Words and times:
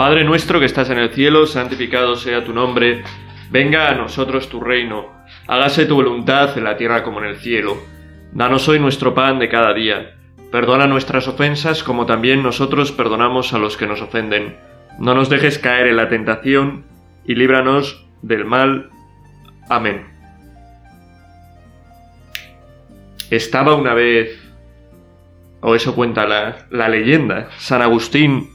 Padre 0.00 0.24
nuestro 0.24 0.58
que 0.58 0.64
estás 0.64 0.88
en 0.88 0.96
el 0.96 1.10
cielo, 1.10 1.46
santificado 1.46 2.16
sea 2.16 2.42
tu 2.42 2.54
nombre, 2.54 3.02
venga 3.50 3.90
a 3.90 3.94
nosotros 3.94 4.48
tu 4.48 4.58
reino, 4.58 5.12
hágase 5.46 5.84
tu 5.84 5.94
voluntad 5.94 6.56
en 6.56 6.64
la 6.64 6.78
tierra 6.78 7.02
como 7.02 7.18
en 7.18 7.26
el 7.26 7.36
cielo. 7.36 7.76
Danos 8.32 8.66
hoy 8.70 8.78
nuestro 8.78 9.14
pan 9.14 9.38
de 9.38 9.50
cada 9.50 9.74
día. 9.74 10.16
Perdona 10.50 10.86
nuestras 10.86 11.28
ofensas 11.28 11.82
como 11.82 12.06
también 12.06 12.42
nosotros 12.42 12.92
perdonamos 12.92 13.52
a 13.52 13.58
los 13.58 13.76
que 13.76 13.86
nos 13.86 14.00
ofenden. 14.00 14.56
No 14.98 15.14
nos 15.14 15.28
dejes 15.28 15.58
caer 15.58 15.88
en 15.88 15.98
la 15.98 16.08
tentación 16.08 16.86
y 17.26 17.34
líbranos 17.34 18.06
del 18.22 18.46
mal. 18.46 18.88
Amén. 19.68 20.06
Estaba 23.28 23.74
una 23.74 23.92
vez, 23.92 24.40
o 25.60 25.74
eso 25.74 25.94
cuenta 25.94 26.26
la, 26.26 26.66
la 26.70 26.88
leyenda, 26.88 27.50
San 27.58 27.82
Agustín 27.82 28.48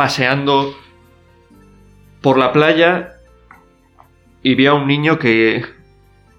paseando 0.00 0.74
por 2.22 2.38
la 2.38 2.54
playa 2.54 3.16
y 4.42 4.54
vio 4.54 4.70
a 4.70 4.74
un 4.74 4.86
niño 4.86 5.18
que 5.18 5.62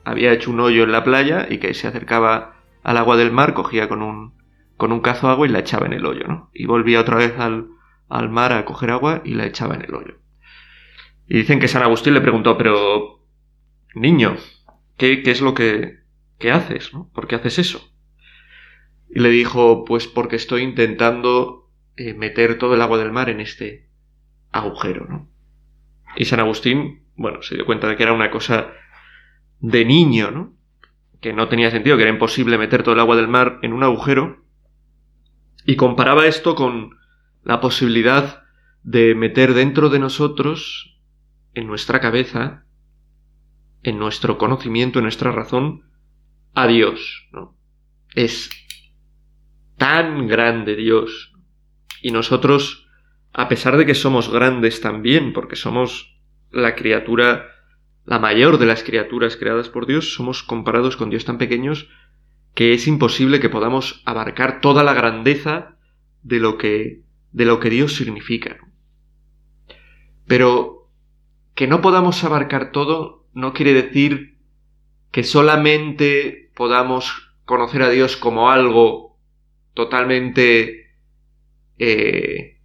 había 0.03 0.33
hecho 0.33 0.49
un 0.49 0.61
hoyo 0.61 0.81
en 0.83 0.91
la 0.91 1.03
playa 1.03 1.45
y 1.47 1.59
que 1.59 1.75
se 1.75 1.87
acercaba 1.87 2.55
al 2.81 2.97
agua 2.97 3.17
del 3.17 3.31
mar, 3.31 3.53
cogía 3.53 3.87
con 3.87 4.01
un, 4.01 4.33
con 4.77 4.91
un 4.91 5.01
cazo 5.01 5.29
agua 5.29 5.45
y 5.45 5.51
la 5.51 5.59
echaba 5.59 5.85
en 5.85 5.93
el 5.93 6.07
hoyo, 6.07 6.27
¿no? 6.27 6.49
Y 6.55 6.65
volvía 6.65 7.01
otra 7.01 7.17
vez 7.17 7.37
al, 7.37 7.67
al 8.09 8.29
mar 8.31 8.51
a 8.51 8.65
coger 8.65 8.89
agua 8.89 9.21
y 9.25 9.35
la 9.35 9.45
echaba 9.45 9.75
en 9.75 9.83
el 9.83 9.93
hoyo. 9.93 10.15
Y 11.27 11.37
dicen 11.37 11.59
que 11.59 11.67
San 11.67 11.83
Agustín 11.83 12.15
le 12.15 12.21
preguntó, 12.21 12.57
pero, 12.57 13.23
niño, 13.93 14.37
¿qué, 14.97 15.21
qué 15.21 15.29
es 15.29 15.41
lo 15.41 15.53
que, 15.53 15.99
que 16.39 16.51
haces? 16.51 16.95
¿no? 16.95 17.11
¿Por 17.13 17.27
qué 17.27 17.35
haces 17.35 17.59
eso? 17.59 17.93
Y 19.07 19.19
le 19.19 19.29
dijo, 19.29 19.85
pues 19.85 20.07
porque 20.07 20.37
estoy 20.37 20.63
intentando 20.63 21.60
eh, 21.97 22.13
meter 22.13 22.57
todo 22.57 22.75
el 22.75 22.81
agua 22.81 22.97
del 22.97 23.11
mar 23.11 23.29
en 23.29 23.41
este 23.41 23.87
agujero, 24.51 25.05
¿no? 25.07 25.29
Y 26.15 26.25
San 26.25 26.39
Agustín, 26.39 27.03
bueno, 27.15 27.41
se 27.41 27.55
dio 27.55 27.65
cuenta 27.65 27.87
de 27.87 27.95
que 27.95 28.03
era 28.03 28.13
una 28.13 28.31
cosa 28.31 28.71
de 29.59 29.85
niño, 29.85 30.31
¿no? 30.31 30.53
Que 31.19 31.33
no 31.33 31.47
tenía 31.47 31.71
sentido, 31.71 31.97
que 31.97 32.03
era 32.03 32.11
imposible 32.11 32.57
meter 32.57 32.83
todo 32.83 32.93
el 32.93 32.99
agua 32.99 33.15
del 33.15 33.27
mar 33.27 33.59
en 33.61 33.73
un 33.73 33.83
agujero. 33.83 34.43
Y 35.65 35.75
comparaba 35.75 36.25
esto 36.25 36.55
con 36.55 36.97
la 37.43 37.61
posibilidad 37.61 38.43
de 38.83 39.15
meter 39.15 39.53
dentro 39.53 39.89
de 39.89 39.99
nosotros, 39.99 40.99
en 41.53 41.67
nuestra 41.67 41.99
cabeza, 41.99 42.65
en 43.83 43.99
nuestro 43.99 44.37
conocimiento, 44.37 44.99
en 44.99 45.03
nuestra 45.03 45.31
razón, 45.31 45.83
a 46.53 46.67
Dios, 46.67 47.27
¿no? 47.31 47.55
Es 48.13 48.49
tan 49.77 50.27
grande 50.27 50.75
Dios, 50.75 51.30
y 52.01 52.11
nosotros, 52.11 52.87
a 53.33 53.47
pesar 53.47 53.77
de 53.77 53.85
que 53.85 53.95
somos 53.95 54.31
grandes 54.31 54.81
también, 54.81 55.33
porque 55.33 55.55
somos 55.55 56.19
la 56.51 56.75
criatura, 56.75 57.47
la 58.05 58.19
mayor 58.19 58.57
de 58.57 58.65
las 58.65 58.83
criaturas 58.83 59.37
creadas 59.37 59.69
por 59.69 59.85
Dios, 59.85 60.13
somos 60.13 60.43
comparados 60.43 60.97
con 60.97 61.09
Dios 61.09 61.25
tan 61.25 61.37
pequeños 61.37 61.89
que 62.53 62.73
es 62.73 62.87
imposible 62.87 63.39
que 63.39 63.49
podamos 63.49 64.01
abarcar 64.05 64.59
toda 64.59 64.83
la 64.83 64.93
grandeza 64.93 65.77
de 66.21 66.39
lo 66.39 66.57
que, 66.57 67.01
de 67.31 67.45
lo 67.45 67.59
que 67.59 67.69
Dios 67.69 67.95
significa. 67.95 68.57
Pero 70.27 70.89
que 71.55 71.67
no 71.67 71.81
podamos 71.81 72.23
abarcar 72.23 72.71
todo 72.71 73.25
no 73.33 73.53
quiere 73.53 73.73
decir 73.73 74.37
que 75.11 75.23
solamente 75.23 76.51
podamos 76.55 77.33
conocer 77.45 77.83
a 77.83 77.89
Dios 77.89 78.17
como 78.17 78.49
algo 78.49 79.17
totalmente 79.73 80.80
eh, 81.83 82.59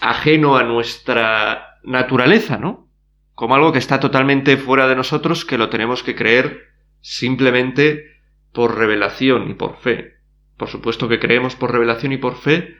ajeno 0.00 0.56
a 0.56 0.62
nuestra 0.62 1.80
naturaleza, 1.82 2.56
¿no? 2.56 2.88
Como 3.34 3.56
algo 3.56 3.72
que 3.72 3.80
está 3.80 3.98
totalmente 3.98 4.56
fuera 4.56 4.86
de 4.86 4.94
nosotros, 4.94 5.44
que 5.44 5.58
lo 5.58 5.70
tenemos 5.70 6.04
que 6.04 6.14
creer 6.14 6.68
simplemente 7.00 8.04
por 8.52 8.78
revelación 8.78 9.50
y 9.50 9.54
por 9.54 9.78
fe. 9.78 10.18
Por 10.56 10.68
supuesto 10.68 11.08
que 11.08 11.18
creemos 11.18 11.56
por 11.56 11.72
revelación 11.72 12.12
y 12.12 12.16
por 12.16 12.36
fe, 12.36 12.76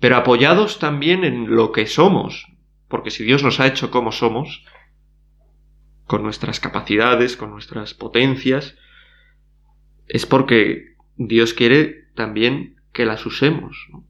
pero 0.00 0.16
apoyados 0.16 0.78
también 0.78 1.24
en 1.24 1.54
lo 1.54 1.72
que 1.72 1.86
somos, 1.86 2.46
porque 2.88 3.10
si 3.10 3.22
Dios 3.22 3.42
nos 3.42 3.60
ha 3.60 3.66
hecho 3.66 3.90
como 3.90 4.12
somos, 4.12 4.64
con 6.06 6.22
nuestras 6.22 6.58
capacidades, 6.58 7.36
con 7.36 7.50
nuestras 7.50 7.92
potencias, 7.92 8.76
es 10.08 10.24
porque 10.24 10.94
Dios 11.16 11.52
quiere 11.52 12.06
también 12.14 12.80
que 12.94 13.04
las 13.04 13.26
usemos. 13.26 13.76
¿no? 13.90 14.06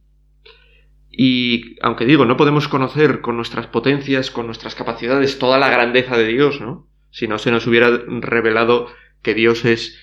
Y 1.15 1.77
aunque 1.83 2.07
digo, 2.07 2.25
no 2.25 2.39
podemos 2.39 2.69
conocer 2.69 3.21
con 3.21 3.37
nuestras 3.37 3.67
potencias, 3.67 4.31
con 4.31 4.47
nuestras 4.47 4.75
capacidades, 4.75 5.39
toda 5.39 5.59
la 5.59 5.69
grandeza 5.69 6.17
de 6.17 6.27
Dios, 6.27 6.61
¿no? 6.61 6.89
Si 7.11 7.29
no 7.29 7.37
se 7.39 7.51
nos 7.51 7.67
hubiera 7.67 7.91
revelado 7.91 8.89
que 9.21 9.35
Dios 9.35 9.67
es 9.67 9.99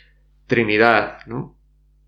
Trinidad, 0.46 1.26
¿no? 1.26 1.58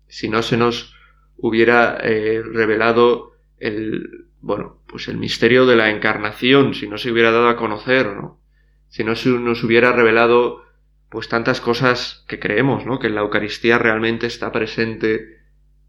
Si 0.06 0.28
no 0.28 0.42
se 0.42 0.56
nos 0.56 0.94
hubiera 1.36 1.98
eh, 2.00 2.42
revelado 2.42 3.32
el, 3.58 4.26
bueno, 4.40 4.80
pues 4.86 5.08
el 5.08 5.18
misterio 5.18 5.66
de 5.66 5.74
la 5.74 5.90
encarnación, 5.90 6.74
si 6.74 6.86
no 6.86 6.96
se 6.96 7.10
hubiera 7.10 7.32
dado 7.32 7.48
a 7.48 7.56
conocer, 7.56 8.06
¿no? 8.06 8.40
Si 8.88 9.02
no 9.02 9.16
se 9.16 9.30
nos 9.30 9.64
hubiera 9.64 9.90
revelado, 9.92 10.62
pues 11.08 11.28
tantas 11.28 11.60
cosas 11.60 12.24
que 12.28 12.38
creemos, 12.38 12.86
¿no? 12.86 13.00
Que 13.00 13.08
en 13.08 13.16
la 13.16 13.22
Eucaristía 13.22 13.78
realmente 13.78 14.28
está 14.28 14.52
presente 14.52 15.40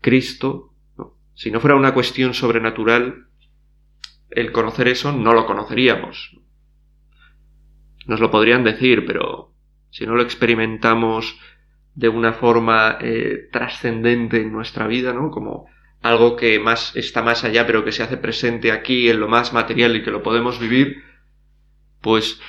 Cristo, 0.02 0.73
si 1.34 1.52
no 1.52 1.60
fuera 1.60 1.76
una 1.76 1.94
cuestión 1.94 2.34
sobrenatural, 2.34 3.28
el 4.30 4.52
conocer 4.52 4.88
eso 4.88 5.12
no 5.12 5.34
lo 5.34 5.46
conoceríamos. 5.46 6.38
Nos 8.06 8.20
lo 8.20 8.32
podrían 8.32 8.64
decir, 8.64 9.06
pero 9.06 9.54
si 9.90 10.06
no 10.06 10.16
lo 10.16 10.24
experimentamos 10.24 11.40
de 11.96 12.10
una 12.10 12.34
forma 12.34 12.98
eh, 13.00 13.48
trascendente 13.52 14.42
en 14.42 14.52
nuestra 14.52 14.88
vida, 14.88 15.14
¿no? 15.14 15.30
Como 15.30 15.68
algo 16.02 16.36
que 16.36 16.60
más 16.60 16.96
está 16.96 17.22
más 17.22 17.44
allá, 17.44 17.66
pero 17.66 17.86
que 17.86 17.92
se 17.92 18.04
hace 18.04 18.18
presente 18.18 18.72
aquí 18.72 19.10
en 19.10 19.20
lo 19.20 19.28
más 19.28 19.54
material 19.54 19.96
y 19.96 20.04
que 20.04 20.12
lo 20.12 20.22
podemos 20.22 20.60
vivir, 20.60 21.04
pues 22.02 22.42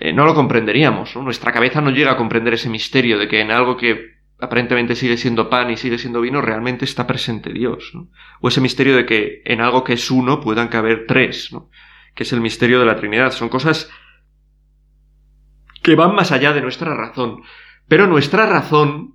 eh, 0.00 0.12
no 0.12 0.26
lo 0.26 0.34
comprenderíamos. 0.34 1.14
¿no? 1.14 1.22
Nuestra 1.22 1.52
cabeza 1.52 1.80
no 1.80 1.90
llega 1.90 2.12
a 2.12 2.16
comprender 2.16 2.54
ese 2.54 2.68
misterio 2.68 3.18
de 3.18 3.28
que 3.28 3.40
en 3.40 3.52
algo 3.52 3.76
que 3.76 4.15
aparentemente 4.38 4.94
sigue 4.94 5.16
siendo 5.16 5.48
pan 5.48 5.70
y 5.70 5.76
sigue 5.76 5.98
siendo 5.98 6.20
vino, 6.20 6.42
realmente 6.42 6.84
está 6.84 7.06
presente 7.06 7.52
Dios. 7.52 7.92
O 8.40 8.48
ese 8.48 8.60
misterio 8.60 8.96
de 8.96 9.06
que 9.06 9.42
en 9.44 9.60
algo 9.60 9.84
que 9.84 9.94
es 9.94 10.10
uno 10.10 10.40
puedan 10.40 10.68
caber 10.68 11.06
tres, 11.06 11.52
¿no? 11.52 11.70
que 12.14 12.22
es 12.24 12.32
el 12.32 12.40
misterio 12.40 12.80
de 12.80 12.86
la 12.86 12.96
Trinidad. 12.96 13.32
Son 13.32 13.48
cosas 13.48 13.90
que 15.82 15.94
van 15.94 16.14
más 16.14 16.32
allá 16.32 16.52
de 16.52 16.62
nuestra 16.62 16.94
razón. 16.94 17.42
Pero 17.88 18.06
nuestra 18.06 18.46
razón, 18.46 19.14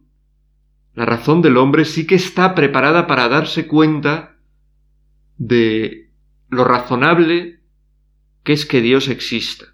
la 0.93 1.05
razón 1.05 1.41
del 1.41 1.57
hombre, 1.57 1.85
sí 1.85 2.07
que 2.07 2.15
está 2.15 2.55
preparada 2.55 3.07
para 3.07 3.27
darse 3.27 3.67
cuenta 3.67 4.37
de 5.37 6.11
lo 6.49 6.63
razonable 6.63 7.61
que 8.43 8.53
es 8.53 8.65
que 8.65 8.81
Dios 8.81 9.07
exista. 9.07 9.65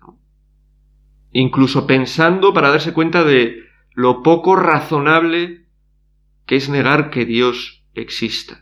Incluso 1.32 1.86
pensando 1.86 2.54
para 2.54 2.70
darse 2.70 2.94
cuenta 2.94 3.24
de 3.24 3.67
lo 3.98 4.22
poco 4.22 4.56
razonable 4.56 5.66
que 6.46 6.56
es 6.56 6.70
negar 6.70 7.10
que 7.10 7.26
Dios 7.26 7.84
exista. 7.96 8.62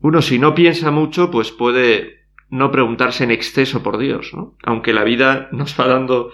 Uno 0.00 0.22
si 0.22 0.38
no 0.38 0.54
piensa 0.54 0.90
mucho, 0.90 1.30
pues 1.30 1.50
puede 1.50 2.24
no 2.48 2.70
preguntarse 2.70 3.24
en 3.24 3.30
exceso 3.30 3.82
por 3.82 3.98
Dios, 3.98 4.32
¿no? 4.32 4.56
Aunque 4.64 4.94
la 4.94 5.04
vida 5.04 5.50
nos 5.52 5.78
va 5.78 5.86
dando 5.86 6.32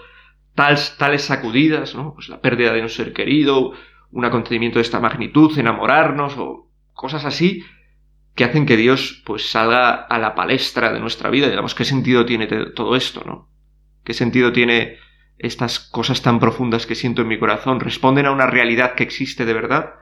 tales, 0.55 0.95
tales 0.97 1.23
sacudidas, 1.23 1.93
¿no? 1.93 2.13
Pues 2.13 2.29
la 2.29 2.39
pérdida 2.39 2.71
de 2.71 2.83
un 2.83 2.87
ser 2.87 3.11
querido, 3.11 3.73
un 4.11 4.23
acontecimiento 4.23 4.79
de 4.79 4.83
esta 4.83 5.01
magnitud, 5.01 5.59
enamorarnos 5.59 6.37
o 6.37 6.69
cosas 6.93 7.25
así, 7.25 7.65
que 8.33 8.45
hacen 8.45 8.65
que 8.65 8.77
Dios 8.77 9.21
pues 9.25 9.49
salga 9.49 9.91
a 9.93 10.17
la 10.19 10.35
palestra 10.35 10.93
de 10.93 11.01
nuestra 11.01 11.29
vida. 11.29 11.49
Digamos, 11.49 11.75
¿qué 11.75 11.83
sentido 11.83 12.25
tiene 12.25 12.47
todo 12.47 12.95
esto, 12.95 13.23
no? 13.25 13.49
¿Qué 14.05 14.13
sentido 14.13 14.53
tiene 14.53 15.05
estas 15.39 15.79
cosas 15.79 16.21
tan 16.21 16.39
profundas 16.39 16.85
que 16.85 16.95
siento 16.95 17.21
en 17.21 17.27
mi 17.27 17.39
corazón 17.39 17.79
responden 17.79 18.25
a 18.25 18.31
una 18.31 18.47
realidad 18.47 18.95
que 18.95 19.03
existe 19.03 19.45
de 19.45 19.53
verdad 19.53 19.93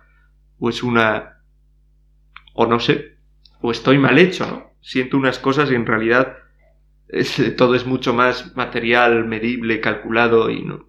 o 0.60 0.70
es 0.70 0.84
una 0.84 1.42
o 2.54 2.66
no 2.66 2.80
sé 2.80 3.18
o 3.62 3.72
estoy 3.72 3.98
mal 3.98 4.18
hecho 4.18 4.46
no 4.46 4.76
siento 4.82 5.18
unas 5.18 5.40
cosas 5.40 5.72
y 5.72 5.76
en 5.76 5.86
realidad 5.86 6.38
todo 7.58 7.76
es 7.76 7.86
mucho 7.86 8.14
más 8.14 8.56
material 8.56 9.26
medible 9.26 9.82
calculado 9.82 10.50
y 10.50 10.64
no 10.64 10.88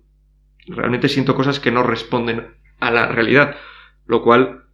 realmente 0.68 1.08
siento 1.08 1.34
cosas 1.34 1.60
que 1.60 1.70
no 1.70 1.82
responden 1.82 2.56
a 2.80 2.90
la 2.90 3.06
realidad. 3.06 3.56
Lo 4.06 4.22
cual 4.22 4.64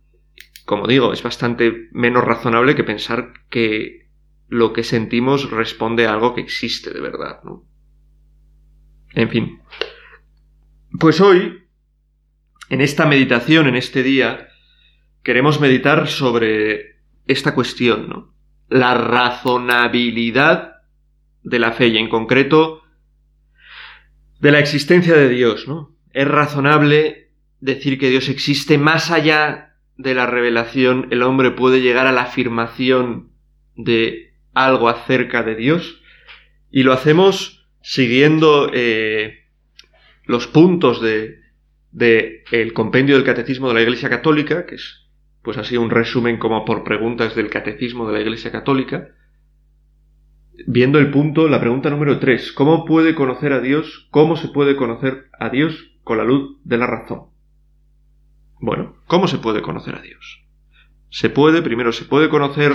como 0.64 0.86
digo 0.86 1.12
es 1.12 1.22
bastante 1.22 1.88
menos 1.92 2.24
razonable 2.24 2.74
que 2.74 2.84
pensar 2.84 3.32
que 3.50 4.08
lo 4.48 4.72
que 4.72 4.84
sentimos 4.84 5.50
responde 5.50 6.06
a 6.06 6.12
algo 6.12 6.34
que 6.34 6.40
existe 6.40 6.90
de 6.90 7.00
verdad 7.00 7.40
¿no? 7.44 7.64
En 9.14 9.28
fin. 9.28 9.60
Pues 10.98 11.20
hoy, 11.20 11.64
en 12.68 12.80
esta 12.80 13.06
meditación, 13.06 13.66
en 13.66 13.76
este 13.76 14.02
día, 14.02 14.48
queremos 15.22 15.60
meditar 15.60 16.08
sobre 16.08 16.96
esta 17.26 17.54
cuestión, 17.54 18.08
¿no? 18.08 18.34
La 18.68 18.94
razonabilidad 18.94 20.76
de 21.42 21.58
la 21.58 21.72
fe 21.72 21.88
y 21.88 21.98
en 21.98 22.08
concreto 22.08 22.82
de 24.40 24.52
la 24.52 24.58
existencia 24.58 25.14
de 25.14 25.28
Dios, 25.28 25.68
¿no? 25.68 25.94
Es 26.12 26.26
razonable 26.26 27.30
decir 27.60 27.98
que 27.98 28.10
Dios 28.10 28.28
existe 28.28 28.76
más 28.78 29.10
allá 29.10 29.76
de 29.96 30.14
la 30.14 30.26
revelación, 30.26 31.08
el 31.10 31.22
hombre 31.22 31.50
puede 31.52 31.80
llegar 31.80 32.06
a 32.06 32.12
la 32.12 32.22
afirmación 32.22 33.30
de 33.76 34.34
algo 34.52 34.88
acerca 34.88 35.42
de 35.42 35.54
Dios 35.54 36.02
y 36.70 36.82
lo 36.82 36.92
hacemos 36.92 37.61
siguiendo 37.82 38.70
eh, 38.72 39.46
los 40.24 40.46
puntos 40.46 41.00
de, 41.00 41.40
de 41.90 42.44
el 42.50 42.72
compendio 42.72 43.16
del 43.16 43.24
catecismo 43.24 43.68
de 43.68 43.74
la 43.74 43.82
Iglesia 43.82 44.08
Católica, 44.08 44.66
que 44.66 44.76
es 44.76 45.08
pues 45.42 45.58
así 45.58 45.76
un 45.76 45.90
resumen 45.90 46.38
como 46.38 46.64
por 46.64 46.84
preguntas 46.84 47.34
del 47.34 47.50
catecismo 47.50 48.06
de 48.06 48.14
la 48.14 48.20
Iglesia 48.20 48.52
Católica, 48.52 49.08
viendo 50.66 50.98
el 50.98 51.10
punto, 51.10 51.48
la 51.48 51.60
pregunta 51.60 51.90
número 51.90 52.18
3, 52.18 52.52
¿cómo 52.52 52.84
puede 52.84 53.14
conocer 53.14 53.52
a 53.52 53.60
Dios? 53.60 54.06
¿Cómo 54.10 54.36
se 54.36 54.48
puede 54.48 54.76
conocer 54.76 55.26
a 55.38 55.48
Dios 55.48 55.92
con 56.04 56.18
la 56.18 56.24
luz 56.24 56.58
de 56.64 56.78
la 56.78 56.86
razón? 56.86 57.32
Bueno, 58.60 58.96
¿cómo 59.06 59.26
se 59.26 59.38
puede 59.38 59.62
conocer 59.62 59.96
a 59.96 60.02
Dios? 60.02 60.44
Se 61.10 61.28
puede, 61.28 61.62
primero 61.62 61.92
se 61.92 62.04
puede 62.04 62.28
conocer 62.28 62.72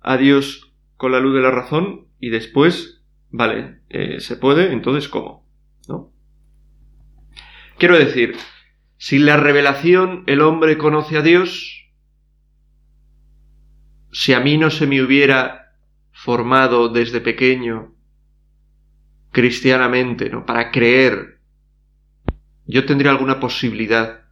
a 0.00 0.16
Dios 0.16 0.72
con 0.96 1.12
la 1.12 1.20
luz 1.20 1.34
de 1.34 1.40
la 1.40 1.50
razón 1.50 2.08
y 2.20 2.28
después, 2.28 2.97
vale, 3.30 3.80
eh, 3.88 4.20
se 4.20 4.36
puede, 4.36 4.72
entonces 4.72 5.08
¿cómo? 5.08 5.46
¿No? 5.88 6.12
Quiero 7.78 7.98
decir, 7.98 8.36
sin 8.96 9.26
la 9.26 9.36
revelación 9.36 10.24
el 10.26 10.40
hombre 10.40 10.76
conoce 10.78 11.16
a 11.16 11.22
Dios. 11.22 11.86
Si 14.10 14.32
a 14.32 14.40
mí 14.40 14.58
no 14.58 14.70
se 14.70 14.86
me 14.86 15.02
hubiera 15.02 15.74
formado 16.10 16.88
desde 16.88 17.20
pequeño 17.20 17.94
cristianamente, 19.30 20.30
¿no? 20.30 20.44
Para 20.44 20.70
creer, 20.72 21.38
yo 22.66 22.84
tendría 22.86 23.12
alguna 23.12 23.38
posibilidad 23.38 24.24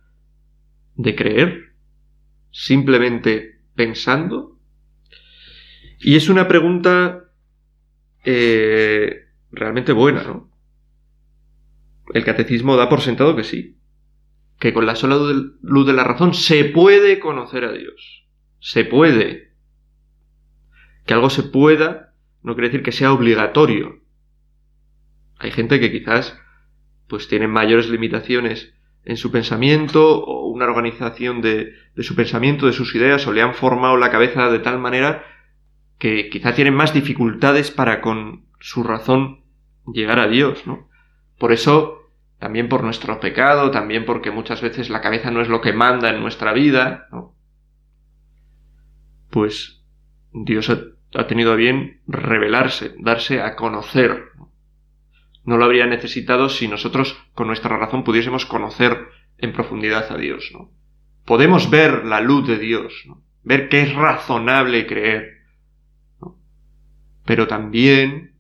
de 0.96 1.14
creer, 1.14 1.75
simplemente 2.50 3.60
pensando. 3.75 4.58
Y 6.00 6.16
es 6.16 6.28
una 6.28 6.49
pregunta 6.49 7.25
eh, 8.26 9.28
realmente 9.50 9.93
buena, 9.93 10.23
¿no? 10.23 10.50
El 12.12 12.25
catecismo 12.25 12.76
da 12.76 12.88
por 12.88 13.00
sentado 13.00 13.34
que 13.34 13.44
sí, 13.44 13.78
que 14.58 14.73
con 14.75 14.84
la 14.84 14.96
sola 14.96 15.17
luz 15.62 15.87
de 15.87 15.93
la 15.93 16.05
razón 16.05 16.34
se 16.34 16.64
puede 16.64 17.19
conocer 17.19 17.64
a 17.64 17.73
Dios. 17.73 18.26
Se 18.58 18.84
puede. 18.84 19.55
Que 21.05 21.14
algo 21.14 21.31
se 21.31 21.44
pueda 21.44 22.06
no 22.46 22.55
quiere 22.55 22.69
decir 22.69 22.84
que 22.84 22.93
sea 22.93 23.12
obligatorio. 23.12 24.02
Hay 25.38 25.50
gente 25.50 25.81
que 25.81 25.90
quizás 25.90 26.38
pues 27.08 27.26
tiene 27.26 27.49
mayores 27.49 27.88
limitaciones 27.88 28.73
en 29.05 29.17
su 29.17 29.32
pensamiento 29.32 30.23
o 30.25 30.46
una 30.46 30.67
organización 30.67 31.43
de, 31.43 31.75
de, 31.96 32.02
su 32.05 32.14
pensamiento, 32.14 32.67
de 32.67 32.73
sus 32.73 32.94
ideas 32.94 33.26
o 33.26 33.32
le 33.32 33.43
han 33.43 33.55
formado 33.55 33.96
la 33.96 34.12
cabeza 34.12 34.49
de 34.49 34.61
tal 34.61 34.78
manera 34.78 35.25
que 35.98 36.28
quizá 36.28 36.54
tienen 36.54 36.75
más 36.75 36.93
dificultades 36.93 37.70
para 37.70 38.00
con 38.00 38.46
su 38.60 38.82
razón 38.82 39.43
llegar 39.93 40.19
a 40.19 40.28
Dios, 40.28 40.66
¿no? 40.66 40.88
Por 41.38 41.52
eso, 41.52 42.10
también 42.38 42.69
por 42.69 42.82
nuestro 42.82 43.20
pecado, 43.20 43.70
también 43.70 44.04
porque 44.04 44.31
muchas 44.31 44.60
veces 44.60 44.90
la 44.90 45.00
cabeza 45.00 45.31
no 45.31 45.40
es 45.40 45.48
lo 45.48 45.60
que 45.60 45.72
manda 45.72 46.10
en 46.10 46.20
nuestra 46.20 46.52
vida, 46.52 47.08
¿no? 47.12 47.34
Pues 49.31 49.84
Dios 50.32 50.70
ha, 50.70 51.26
tenido 51.26 51.52
a 51.52 51.56
bien 51.56 52.00
revelarse, 52.06 52.94
darse 52.99 53.40
a 53.42 53.56
conocer. 53.56 54.31
¿no? 55.44 55.56
lo 55.56 55.64
habría 55.64 55.87
necesitado 55.87 56.49
si 56.49 56.69
nosotros 56.69 57.16
con 57.34 57.46
nuestra 57.46 57.76
razón 57.76 58.04
pudiésemos 58.04 58.46
conocer 58.46 59.08
en 59.38 59.52
profundidad 59.52 60.10
a 60.10 60.16
Dios. 60.16 60.50
¿no? 60.52 60.70
Podemos 61.25 61.70
ver 61.70 62.04
la 62.04 62.20
luz 62.20 62.46
de 62.46 62.58
Dios, 62.58 62.92
ver 63.42 63.69
que 63.69 63.82
es 63.82 63.94
razonable 63.94 64.87
creer. 64.87 65.35
Pero 67.26 67.46
también 67.46 68.37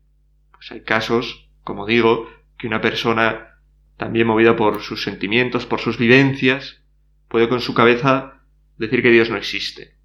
pues 0.52 0.72
hay 0.72 0.80
casos, 0.80 1.50
como 1.64 1.84
digo, 1.84 2.28
que 2.56 2.66
una 2.66 2.80
persona 2.80 3.58
también 3.96 4.26
movida 4.26 4.56
por 4.56 4.80
sus 4.80 5.02
sentimientos, 5.02 5.66
por 5.66 5.80
sus 5.80 5.98
vivencias, 5.98 6.82
puede 7.28 7.48
con 7.48 7.60
su 7.60 7.74
cabeza 7.74 8.40
decir 8.78 9.02
que 9.02 9.10
Dios 9.10 9.28
no 9.28 9.36
existe. 9.36 9.96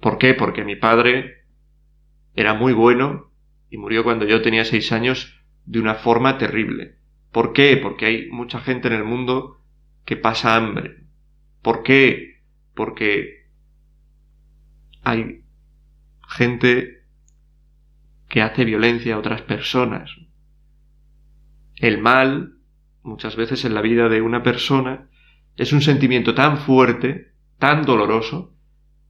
¿Por 0.00 0.18
qué? 0.18 0.34
Porque 0.34 0.64
mi 0.64 0.76
padre 0.76 1.44
era 2.34 2.54
muy 2.54 2.72
bueno 2.72 3.30
y 3.68 3.76
murió 3.78 4.04
cuando 4.04 4.24
yo 4.24 4.40
tenía 4.42 4.64
seis 4.64 4.92
años 4.92 5.42
de 5.66 5.80
una 5.80 5.96
forma 5.96 6.38
terrible. 6.38 6.96
¿Por 7.32 7.52
qué? 7.52 7.76
Porque 7.76 8.06
hay 8.06 8.30
mucha 8.30 8.60
gente 8.60 8.88
en 8.88 8.94
el 8.94 9.04
mundo 9.04 9.60
que 10.04 10.16
pasa 10.16 10.54
hambre. 10.54 11.04
¿Por 11.62 11.82
qué? 11.82 12.42
Porque 12.74 13.46
hay 15.02 15.42
gente 16.28 16.97
que 18.28 18.42
hace 18.42 18.64
violencia 18.64 19.14
a 19.14 19.18
otras 19.18 19.42
personas. 19.42 20.10
El 21.76 21.98
mal, 21.98 22.54
muchas 23.02 23.36
veces 23.36 23.64
en 23.64 23.74
la 23.74 23.80
vida 23.80 24.08
de 24.08 24.20
una 24.20 24.42
persona, 24.42 25.08
es 25.56 25.72
un 25.72 25.80
sentimiento 25.80 26.34
tan 26.34 26.58
fuerte, 26.58 27.32
tan 27.58 27.84
doloroso, 27.84 28.54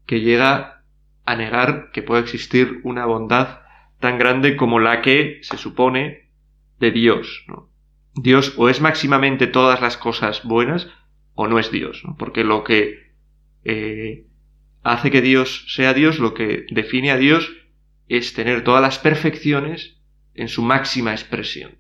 que 0.07 0.21
llega 0.21 0.83
a 1.25 1.37
negar 1.37 1.91
que 1.93 2.03
pueda 2.03 2.21
existir 2.21 2.81
una 2.85 3.05
bondad 3.05 3.61
tan 4.01 4.19
grande 4.19 4.57
como 4.57 4.81
la 4.81 5.03
que 5.03 5.41
se 5.43 5.59
supone 5.59 6.31
de 6.79 6.91
Dios. 6.91 7.45
Dios 8.15 8.55
o 8.57 8.69
es 8.69 8.81
máximamente 8.81 9.47
todas 9.47 9.81
las 9.81 9.97
cosas 9.97 10.43
buenas 10.45 10.89
o 11.35 11.47
no 11.47 11.59
es 11.59 11.71
Dios, 11.71 12.03
porque 12.19 12.45
lo 12.45 12.65
que 12.65 13.13
eh, 13.65 14.25
hace 14.83 15.11
que 15.11 15.21
Dios 15.21 15.67
sea 15.69 15.93
Dios, 15.93 16.19
lo 16.19 16.35
que 16.35 16.67
define 16.71 17.11
a 17.11 17.17
Dios 17.17 17.53
es 18.09 18.35
tener 18.35 18.65
todas 18.65 18.83
las 18.83 18.99
perfecciones 18.99 19.99
en 20.35 20.49
su 20.49 20.63
máxima 20.63 21.13
expresión. 21.13 21.79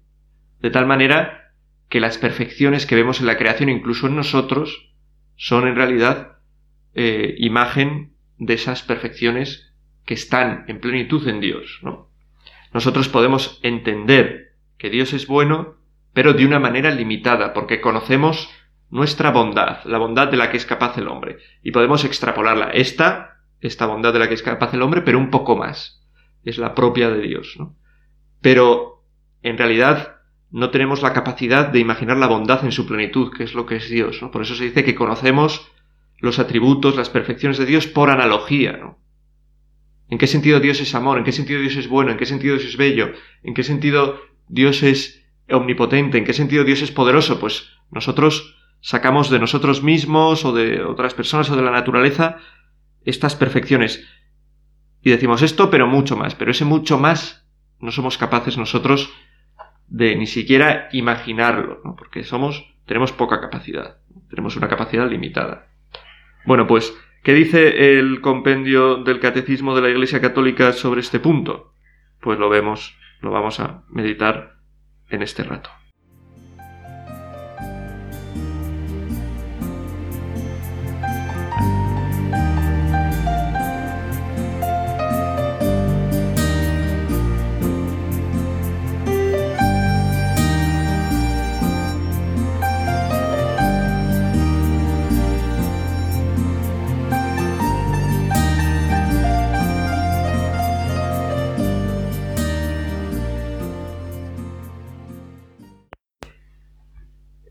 De 0.61 0.71
tal 0.71 0.87
manera 0.87 1.53
que 1.89 2.01
las 2.01 2.19
perfecciones 2.19 2.87
que 2.87 2.97
vemos 2.97 3.21
en 3.21 3.26
la 3.26 3.38
creación, 3.38 3.69
incluso 3.69 4.07
en 4.07 4.17
nosotros, 4.17 4.93
son 5.37 5.67
en 5.67 5.76
realidad 5.76 6.38
eh, 6.95 7.35
imagen 7.38 8.14
de 8.38 8.55
esas 8.55 8.83
perfecciones 8.83 9.73
que 10.05 10.14
están 10.14 10.64
en 10.69 10.81
plenitud 10.81 11.26
en 11.29 11.41
Dios. 11.41 11.81
¿no? 11.83 12.11
Nosotros 12.73 13.09
podemos 13.09 13.61
entender 13.62 14.57
que 14.76 14.91
Dios 14.91 15.12
es 15.12 15.26
bueno, 15.26 15.76
pero 16.12 16.35
de 16.35 16.45
una 16.45 16.59
manera 16.59 16.91
limitada, 16.91 17.52
porque 17.52 17.81
conocemos 17.81 18.50
nuestra 18.91 19.31
bondad, 19.31 19.85
la 19.85 19.99
bondad 19.99 20.29
de 20.29 20.37
la 20.37 20.50
que 20.50 20.57
es 20.57 20.67
capaz 20.67 20.97
el 20.99 21.09
hombre, 21.09 21.38
y 21.62 21.73
podemos 21.73 22.05
extrapolarla. 22.05 22.71
Esta, 22.71 23.41
esta 23.61 23.87
bondad 23.87 24.12
de 24.12 24.19
la 24.19 24.29
que 24.29 24.35
es 24.35 24.43
capaz 24.43 24.73
el 24.75 24.83
hombre, 24.83 25.02
pero 25.02 25.19
un 25.19 25.31
poco 25.31 25.57
más. 25.57 25.98
Es 26.45 26.59
la 26.59 26.75
propia 26.75 27.11
de 27.11 27.21
Dios, 27.21 27.57
¿no? 27.59 27.76
Pero, 28.40 29.04
en 29.42 29.59
realidad, 29.59 30.16
no 30.50 30.71
tenemos 30.71 31.02
la 31.02 31.12
capacidad 31.12 31.68
de 31.68 31.80
imaginar 31.80 32.16
la 32.16 32.26
bondad 32.26 32.64
en 32.64 32.73
su 32.73 32.87
plenitud, 32.87 33.33
que 33.37 33.45
es 33.45 33.54
lo 33.54 33.66
que 33.66 33.76
es 33.76 33.88
Dios, 33.90 34.23
¿no? 34.23 34.30
Por 34.30 34.42
eso 34.42 34.54
se 34.54 34.64
dice 34.64 34.85
que 34.85 34.95
conocemos 34.95 35.71
los 36.18 36.38
atributos, 36.38 36.97
las 36.97 37.11
perfecciones 37.11 37.59
de 37.59 37.66
Dios 37.66 37.87
por 37.87 38.11
analogía, 38.11 38.73
¿no? 38.73 38.99
¿En 40.09 40.18
qué 40.18 40.26
sentido 40.26 40.59
Dios 40.59 40.80
es 40.80 40.95
amor? 40.95 41.18
¿En 41.18 41.25
qué 41.25 41.33
sentido 41.33 41.61
Dios 41.61 41.76
es 41.76 41.88
bueno? 41.88 42.11
¿En 42.11 42.16
qué 42.16 42.25
sentido 42.25 42.57
Dios 42.57 42.66
es 42.66 42.78
bello? 42.78 43.12
¿En 43.42 43.52
qué 43.52 43.62
sentido 43.62 44.18
Dios 44.49 44.83
es 44.83 45.18
omnipotente. 45.50 46.18
¿En 46.18 46.25
qué 46.25 46.33
sentido 46.33 46.64
Dios 46.64 46.83
es 46.83 46.90
poderoso? 46.90 47.38
Pues 47.38 47.68
nosotros 47.90 48.57
sacamos 48.80 49.30
de 49.30 49.38
nosotros 49.38 49.83
mismos 49.83 50.45
o 50.45 50.52
de 50.52 50.83
otras 50.83 51.14
personas 51.14 51.50
o 51.50 51.57
de 51.57 51.62
la 51.62 51.71
naturaleza 51.71 52.38
estas 53.04 53.37
perfecciones. 53.37 54.04
Y 55.02 55.11
decimos 55.11 55.43
esto, 55.43 55.71
pero 55.71 55.87
mucho 55.87 56.17
más. 56.17 56.35
Pero 56.35 56.50
ese 56.50 56.64
mucho 56.64 56.99
más 56.99 57.47
no 57.81 57.90
somos 57.93 58.19
capaces 58.19 58.59
nosotros 58.59 59.12
de 59.87 60.17
ni 60.17 60.26
siquiera 60.26 60.88
imaginarlo, 60.93 61.81
¿no? 61.85 61.97
porque 61.97 62.25
somos, 62.25 62.67
tenemos 62.85 63.12
poca 63.12 63.40
capacidad, 63.40 63.99
tenemos 64.28 64.57
una 64.57 64.69
capacidad 64.69 65.09
limitada. 65.09 65.69
Bueno, 66.45 66.67
pues, 66.67 66.95
¿qué 67.23 67.33
dice 67.33 67.99
el 67.99 68.21
compendio 68.21 68.97
del 68.97 69.21
Catecismo 69.21 69.75
de 69.75 69.83
la 69.83 69.88
Iglesia 69.88 70.21
Católica 70.21 70.73
sobre 70.73 71.00
este 71.00 71.21
punto? 71.21 71.73
Pues 72.21 72.38
lo 72.38 72.49
vemos 72.50 72.99
lo 73.21 73.31
vamos 73.31 73.61
a 73.61 73.83
meditar 73.88 74.57
en 75.11 75.23
este 75.23 75.43
rato. 75.43 75.71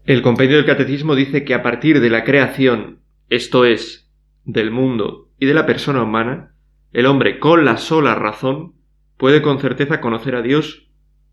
El 0.08 0.22
compendio 0.22 0.56
del 0.56 0.66
catecismo 0.66 1.16
dice 1.16 1.44
que 1.44 1.54
a 1.54 1.62
partir 1.62 2.00
de 2.00 2.10
la 2.10 2.24
creación, 2.24 3.02
esto 3.30 3.66
es, 3.66 4.10
del 4.46 4.72
mundo 4.72 5.28
y 5.38 5.48
de 5.48 5.54
la 5.54 5.66
persona 5.66 6.02
humana, 6.02 6.54
el 6.94 7.06
hombre 7.08 7.40
con 7.40 7.66
la 7.66 7.76
sola 7.76 8.16
razón 8.16 8.76
puede 9.18 9.42
con 9.42 9.60
certeza 9.60 10.00
conocer 10.00 10.36
a 10.36 10.42
Dios 10.42 10.88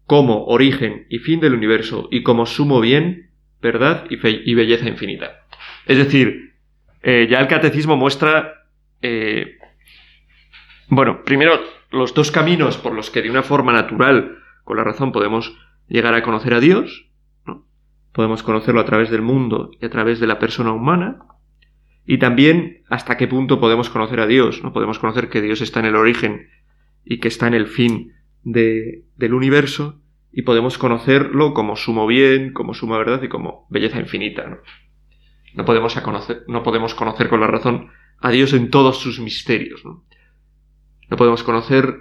como 0.06 0.46
origen 0.46 1.06
y 1.08 1.20
fin 1.20 1.38
del 1.38 1.54
universo 1.54 2.08
y 2.10 2.24
como 2.24 2.46
sumo 2.46 2.80
bien, 2.80 3.30
verdad 3.62 4.06
y, 4.10 4.54
belleza 4.54 4.88
infinita. 4.88 5.46
Es 5.86 5.96
decir, 5.96 6.56
eh, 7.04 7.28
ya 7.30 7.38
el 7.38 7.46
catecismo 7.46 7.96
muestra, 7.96 8.66
eh, 9.02 9.56
bueno, 10.88 11.22
primero 11.22 11.60
los 11.92 12.12
dos 12.12 12.32
caminos 12.32 12.76
por 12.76 12.92
los 12.92 13.08
que 13.10 13.22
de 13.22 13.30
una 13.30 13.44
forma 13.44 13.72
natural, 13.72 14.38
con 14.64 14.76
la 14.76 14.82
razón, 14.82 15.12
podemos 15.12 15.56
llegar 15.86 16.14
a 16.14 16.24
conocer 16.24 16.54
a 16.54 16.60
Dios. 16.60 17.08
Podemos 18.14 18.42
conocerlo 18.42 18.80
a 18.80 18.86
través 18.86 19.10
del 19.10 19.22
mundo 19.22 19.72
y 19.80 19.84
a 19.84 19.90
través 19.90 20.20
de 20.20 20.28
la 20.28 20.38
persona 20.38 20.72
humana, 20.72 21.18
y 22.06 22.18
también 22.18 22.84
hasta 22.88 23.16
qué 23.16 23.26
punto 23.26 23.58
podemos 23.58 23.90
conocer 23.90 24.20
a 24.20 24.26
Dios, 24.26 24.62
¿no? 24.62 24.72
Podemos 24.72 24.98
conocer 24.98 25.28
que 25.28 25.42
Dios 25.42 25.60
está 25.60 25.80
en 25.80 25.86
el 25.86 25.96
origen 25.96 26.48
y 27.04 27.18
que 27.18 27.28
está 27.28 27.48
en 27.48 27.54
el 27.54 27.66
fin 27.66 28.12
de, 28.44 29.04
del 29.16 29.34
universo, 29.34 30.00
y 30.30 30.42
podemos 30.42 30.78
conocerlo 30.78 31.54
como 31.54 31.76
sumo 31.76 32.06
bien, 32.06 32.52
como 32.52 32.74
suma 32.74 32.98
verdad 32.98 33.22
y 33.22 33.28
como 33.28 33.66
belleza 33.70 34.00
infinita. 34.00 34.48
¿no? 34.48 34.58
No, 35.54 35.64
podemos 35.64 35.94
conocer, 35.94 36.42
no 36.48 36.62
podemos 36.64 36.94
conocer 36.94 37.28
con 37.28 37.40
la 37.40 37.46
razón 37.46 37.90
a 38.18 38.30
Dios 38.30 38.52
en 38.52 38.70
todos 38.70 38.98
sus 38.98 39.20
misterios. 39.20 39.84
¿no? 39.84 40.04
No 41.08 41.16
podemos 41.16 41.44
conocer 41.44 42.00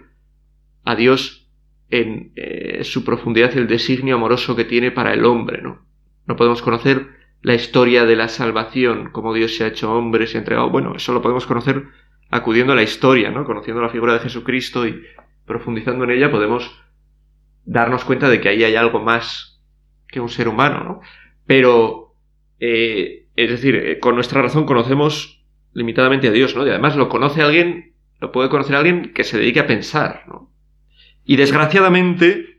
a 0.83 0.95
Dios 0.95 1.47
en 1.89 2.33
eh, 2.35 2.83
su 2.83 3.03
profundidad 3.03 3.51
y 3.53 3.59
el 3.59 3.67
designio 3.67 4.15
amoroso 4.15 4.55
que 4.55 4.65
tiene 4.65 4.89
para 4.89 5.13
el 5.13 5.25
hombre, 5.25 5.61
¿no? 5.61 5.85
No 6.25 6.35
podemos 6.35 6.61
conocer 6.61 7.07
la 7.41 7.53
historia 7.53 8.05
de 8.05 8.15
la 8.15 8.27
salvación, 8.27 9.09
cómo 9.11 9.33
Dios 9.33 9.55
se 9.55 9.63
ha 9.63 9.67
hecho 9.67 9.93
hombre, 9.93 10.27
se 10.27 10.37
ha 10.37 10.39
entregado. 10.39 10.69
Bueno, 10.69 10.95
eso 10.95 11.13
lo 11.13 11.21
podemos 11.21 11.45
conocer 11.45 11.83
acudiendo 12.29 12.73
a 12.73 12.75
la 12.75 12.83
historia, 12.83 13.29
¿no? 13.31 13.45
Conociendo 13.45 13.81
la 13.81 13.89
figura 13.89 14.13
de 14.13 14.19
Jesucristo 14.19 14.87
y 14.87 15.03
profundizando 15.45 16.05
en 16.05 16.11
ella 16.11 16.31
podemos 16.31 16.79
darnos 17.65 18.05
cuenta 18.05 18.29
de 18.29 18.39
que 18.39 18.49
ahí 18.49 18.63
hay 18.63 18.75
algo 18.75 18.99
más 18.99 19.61
que 20.07 20.19
un 20.19 20.29
ser 20.29 20.47
humano, 20.47 20.83
¿no? 20.83 21.01
Pero, 21.45 22.15
eh, 22.59 23.27
es 23.35 23.49
decir, 23.49 23.75
eh, 23.75 23.99
con 23.99 24.15
nuestra 24.15 24.41
razón 24.41 24.65
conocemos 24.65 25.43
limitadamente 25.73 26.27
a 26.27 26.31
Dios, 26.31 26.55
¿no? 26.55 26.65
Y 26.65 26.69
además 26.69 26.95
lo 26.95 27.09
conoce 27.09 27.41
alguien 27.41 27.93
lo 28.23 28.31
puede 28.31 28.47
conocer 28.47 28.77
alguien 28.77 29.11
que 29.13 29.25
se 29.25 29.37
dedique 29.37 29.59
a 29.59 29.67
pensar, 29.67 30.23
¿no? 30.29 30.49
Y 31.25 31.35
desgraciadamente, 31.35 32.52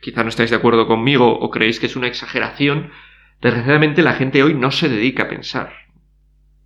quizá 0.00 0.22
no 0.22 0.28
estáis 0.28 0.50
de 0.50 0.56
acuerdo 0.56 0.86
conmigo 0.86 1.38
o 1.38 1.50
creéis 1.50 1.80
que 1.80 1.86
es 1.86 1.96
una 1.96 2.06
exageración, 2.06 2.90
desgraciadamente 3.40 4.02
la 4.02 4.14
gente 4.14 4.42
hoy 4.42 4.54
no 4.54 4.70
se 4.70 4.88
dedica 4.88 5.24
a 5.24 5.28
pensar. 5.28 5.72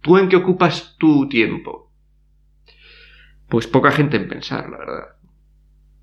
¿Tú 0.00 0.18
en 0.18 0.28
qué 0.28 0.36
ocupas 0.36 0.96
tu 0.98 1.28
tiempo? 1.28 1.92
Pues 3.48 3.66
poca 3.66 3.90
gente 3.90 4.16
en 4.16 4.28
pensar, 4.28 4.68
la 4.70 4.78
verdad. 4.78 5.04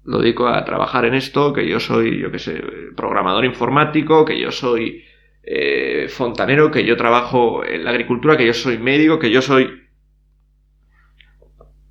Lo 0.04 0.20
dedico 0.20 0.48
a 0.48 0.64
trabajar 0.64 1.06
en 1.06 1.16
esto, 1.16 1.54
que 1.54 1.68
yo 1.68 1.80
soy, 1.80 2.20
yo 2.20 2.32
qué 2.32 2.40
sé, 2.40 2.62
programador 2.96 3.46
informático, 3.46 4.24
que 4.26 4.40
yo 4.40 4.52
soy 4.52 5.04
eh, 5.44 6.08
fontanero, 6.10 6.72
que 6.72 6.86
yo 6.86 6.96
trabajo 6.96 7.66
en 7.66 7.84
la 7.84 7.92
agricultura, 7.92 8.38
que 8.38 8.46
yo 8.46 8.54
soy 8.54 8.78
médico, 8.78 9.20
que 9.20 9.32
yo 9.32 9.42
soy 9.42 9.88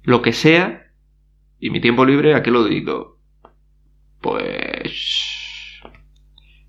lo 0.02 0.22
que 0.22 0.32
sea, 0.32 0.92
y 1.58 1.70
mi 1.70 1.80
tiempo 1.80 2.04
libre, 2.04 2.34
¿a 2.34 2.42
qué 2.42 2.50
lo 2.50 2.64
dedico? 2.64 3.15
Pues... 4.20 5.80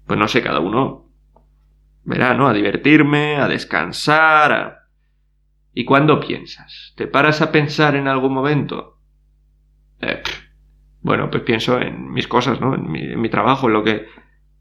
Pues 0.05 0.19
no 0.19 0.27
sé, 0.27 0.41
cada 0.41 0.59
uno 0.59 1.09
verá, 2.03 2.33
¿no? 2.33 2.47
A 2.47 2.53
divertirme, 2.53 3.37
a 3.37 3.47
descansar, 3.47 4.51
a... 4.51 4.87
¿Y 5.73 5.85
cuándo 5.85 6.19
piensas? 6.19 6.93
¿Te 6.95 7.07
paras 7.07 7.41
a 7.41 7.51
pensar 7.51 7.95
en 7.95 8.07
algún 8.07 8.33
momento? 8.33 8.99
Eh, 10.01 10.23
bueno, 11.01 11.29
pues 11.29 11.43
pienso 11.43 11.79
en 11.79 12.11
mis 12.11 12.27
cosas, 12.27 12.59
¿no? 12.59 12.73
En 12.75 12.89
mi, 12.89 13.01
en 13.01 13.21
mi 13.21 13.29
trabajo, 13.29 13.67
en 13.67 13.73
lo 13.73 13.83
que... 13.83 14.07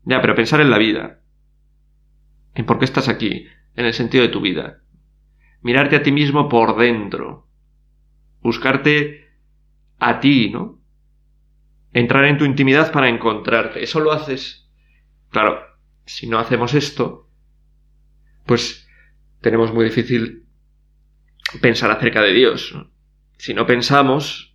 Ya, 0.05 0.21
pero 0.21 0.35
pensar 0.35 0.61
en 0.61 0.71
la 0.71 0.79
vida. 0.79 1.21
En 2.55 2.67
por 2.67 2.79
qué 2.79 2.85
estás 2.85 3.09
aquí, 3.09 3.47
en 3.75 3.87
el 3.87 3.95
sentido 3.95 4.23
de 4.23 4.31
tu 4.31 4.41
vida. 4.41 4.81
Mirarte 5.63 5.97
a 5.97 6.03
ti 6.03 6.13
mismo 6.13 6.49
por 6.49 6.77
dentro 6.77 7.47
buscarte 8.47 9.27
a 9.99 10.21
ti, 10.21 10.51
¿no? 10.51 10.76
Entrar 11.97 12.27
en 12.27 12.37
tu 12.37 12.45
intimidad 12.45 12.93
para 12.93 13.09
encontrarte. 13.09 13.83
Eso 13.83 14.01
lo 14.01 14.13
haces. 14.13 14.69
Claro, 15.31 15.63
si 16.05 16.27
no 16.27 16.39
hacemos 16.39 16.75
esto, 16.75 17.31
pues 18.45 18.87
tenemos 19.41 19.73
muy 19.73 19.87
difícil 19.87 20.45
pensar 21.63 21.91
acerca 21.91 22.21
de 22.21 22.35
Dios. 22.35 22.77
Si 23.39 23.55
no 23.55 23.67
pensamos, 23.67 24.55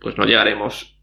pues 0.00 0.18
no 0.18 0.24
llegaremos 0.24 1.00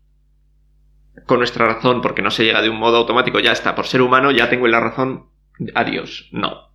con 1.25 1.37
nuestra 1.37 1.65
razón, 1.65 2.01
porque 2.01 2.21
no 2.21 2.31
se 2.31 2.43
llega 2.43 2.61
de 2.61 2.69
un 2.69 2.77
modo 2.77 2.97
automático, 2.97 3.39
ya 3.39 3.53
está, 3.53 3.75
por 3.75 3.87
ser 3.87 4.01
humano 4.01 4.31
ya 4.31 4.49
tengo 4.49 4.67
la 4.67 4.81
razón 4.81 5.29
a 5.73 5.85
Dios. 5.85 6.27
No. 6.33 6.73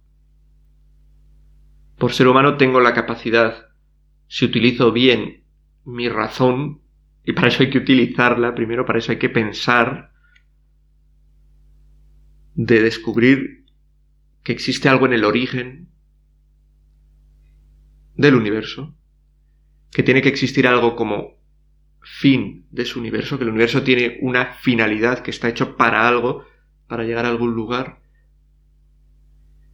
Por 1.99 2.15
ser 2.15 2.29
humano 2.29 2.57
tengo 2.57 2.81
la 2.81 2.95
capacidad 2.95 3.69
si 4.27 4.47
utilizo 4.47 4.91
bien 4.91 5.45
mi 5.85 6.09
razón, 6.09 6.81
y 7.25 7.33
para 7.33 7.49
eso 7.49 7.63
hay 7.63 7.71
que 7.71 7.79
utilizarla, 7.79 8.55
primero 8.55 8.85
para 8.85 8.99
eso 8.99 9.13
hay 9.13 9.19
que 9.19 9.31
pensar, 9.31 10.13
de 12.55 12.83
descubrir 12.83 13.65
que 14.43 14.53
existe 14.53 14.89
algo 14.89 15.07
en 15.07 15.15
el 15.15 15.25
origen 15.25 15.89
del 18.15 18.35
universo, 18.35 18.95
que 19.91 20.03
tiene 20.03 20.21
que 20.21 20.29
existir 20.29 20.69
algo 20.69 20.95
como 20.95 21.43
fin 22.03 22.67
de 22.71 22.85
su 22.85 23.01
universo, 23.01 23.39
que 23.39 23.45
el 23.45 23.51
universo 23.51 23.83
tiene 23.83 24.19
una 24.21 24.53
finalidad, 24.53 25.21
que 25.21 25.31
está 25.31 25.49
hecho 25.49 25.77
para 25.77 26.07
algo, 26.07 26.45
para 26.87 27.05
llegar 27.05 27.25
a 27.25 27.31
algún 27.31 27.55
lugar, 27.55 28.03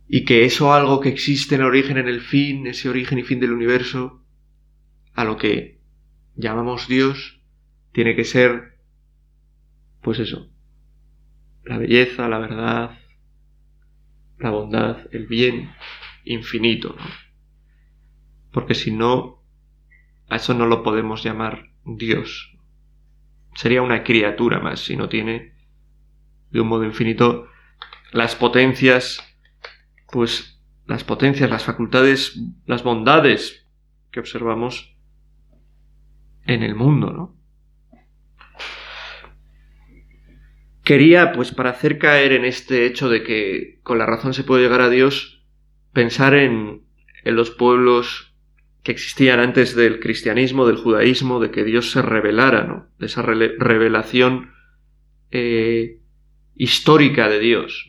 y 0.06 0.24
que 0.24 0.44
eso 0.44 0.72
algo 0.72 1.00
que 1.00 1.08
existe 1.08 1.56
en 1.56 1.62
el 1.62 1.66
origen, 1.66 1.98
en 1.98 2.08
el 2.08 2.20
fin, 2.20 2.66
ese 2.68 2.88
origen 2.88 3.18
y 3.18 3.24
fin 3.24 3.40
del 3.40 3.52
universo, 3.52 4.24
a 5.14 5.24
lo 5.24 5.36
que 5.36 5.80
llamamos 6.36 6.86
Dios 6.86 7.39
tiene 7.92 8.14
que 8.14 8.24
ser, 8.24 8.78
pues 10.02 10.18
eso, 10.18 10.50
la 11.64 11.78
belleza, 11.78 12.28
la 12.28 12.38
verdad, 12.38 12.98
la 14.38 14.50
bondad, 14.50 15.06
el 15.12 15.26
bien 15.26 15.70
infinito, 16.24 16.96
¿no? 16.98 17.04
Porque 18.52 18.74
si 18.74 18.90
no, 18.90 19.42
a 20.28 20.36
eso 20.36 20.54
no 20.54 20.66
lo 20.66 20.82
podemos 20.82 21.22
llamar 21.22 21.70
Dios. 21.84 22.56
Sería 23.54 23.82
una 23.82 24.02
criatura 24.02 24.60
más 24.60 24.80
si 24.80 24.96
no 24.96 25.08
tiene 25.08 25.54
de 26.50 26.60
un 26.60 26.68
modo 26.68 26.84
infinito 26.84 27.48
las 28.12 28.34
potencias, 28.34 29.20
pues 30.10 30.60
las 30.86 31.04
potencias, 31.04 31.48
las 31.48 31.64
facultades, 31.64 32.40
las 32.66 32.82
bondades 32.82 33.66
que 34.10 34.18
observamos 34.18 34.96
en 36.46 36.64
el 36.64 36.74
mundo, 36.74 37.12
¿no? 37.12 37.39
Quería, 40.90 41.30
pues 41.30 41.52
para 41.52 41.70
hacer 41.70 41.98
caer 41.98 42.32
en 42.32 42.44
este 42.44 42.84
hecho 42.84 43.08
de 43.08 43.22
que 43.22 43.78
con 43.84 43.98
la 43.98 44.06
razón 44.06 44.34
se 44.34 44.42
puede 44.42 44.64
llegar 44.64 44.80
a 44.80 44.90
Dios, 44.90 45.40
pensar 45.92 46.34
en, 46.34 46.82
en 47.22 47.36
los 47.36 47.52
pueblos 47.52 48.34
que 48.82 48.90
existían 48.90 49.38
antes 49.38 49.76
del 49.76 50.00
cristianismo, 50.00 50.66
del 50.66 50.78
judaísmo, 50.78 51.38
de 51.38 51.52
que 51.52 51.62
Dios 51.62 51.92
se 51.92 52.02
revelara, 52.02 52.64
¿no? 52.64 52.88
De 52.98 53.06
esa 53.06 53.22
revelación 53.22 54.50
eh, 55.30 56.00
histórica 56.56 57.28
de 57.28 57.38
Dios. 57.38 57.88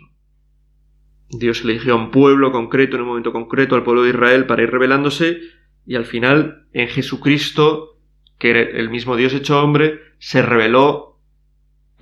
Dios 1.28 1.64
eligió 1.64 1.94
a 1.94 1.98
un 1.98 2.12
pueblo 2.12 2.52
concreto 2.52 2.98
en 2.98 3.02
un 3.02 3.08
momento 3.08 3.34
concreto, 3.34 3.74
al 3.74 3.84
pueblo 3.84 4.04
de 4.04 4.12
Israel, 4.12 4.46
para 4.46 4.62
ir 4.62 4.70
revelándose, 4.70 5.40
y 5.88 5.96
al 5.96 6.06
final, 6.06 6.68
en 6.72 6.88
Jesucristo, 6.88 8.00
que 8.38 8.52
el 8.52 8.92
mismo 8.92 9.16
Dios 9.16 9.34
hecho 9.34 9.60
hombre 9.60 10.02
se 10.20 10.44
reveló 10.44 11.11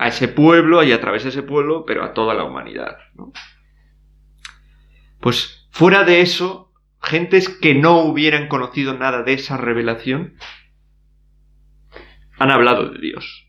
a 0.00 0.08
ese 0.08 0.28
pueblo 0.28 0.82
y 0.82 0.92
a 0.92 1.00
través 1.00 1.24
de 1.24 1.28
ese 1.28 1.42
pueblo, 1.42 1.84
pero 1.84 2.02
a 2.02 2.14
toda 2.14 2.32
la 2.32 2.44
humanidad. 2.44 2.96
Pues 5.20 5.68
fuera 5.70 6.04
de 6.04 6.22
eso, 6.22 6.72
gentes 7.02 7.50
que 7.50 7.74
no 7.74 7.98
hubieran 8.04 8.48
conocido 8.48 8.94
nada 8.94 9.22
de 9.24 9.34
esa 9.34 9.58
revelación, 9.58 10.36
han 12.38 12.50
hablado 12.50 12.88
de 12.88 12.98
Dios. 12.98 13.46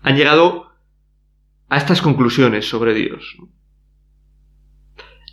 Han 0.00 0.16
llegado 0.16 0.72
a 1.68 1.76
estas 1.76 2.00
conclusiones 2.00 2.66
sobre 2.66 2.94
Dios. 2.94 3.36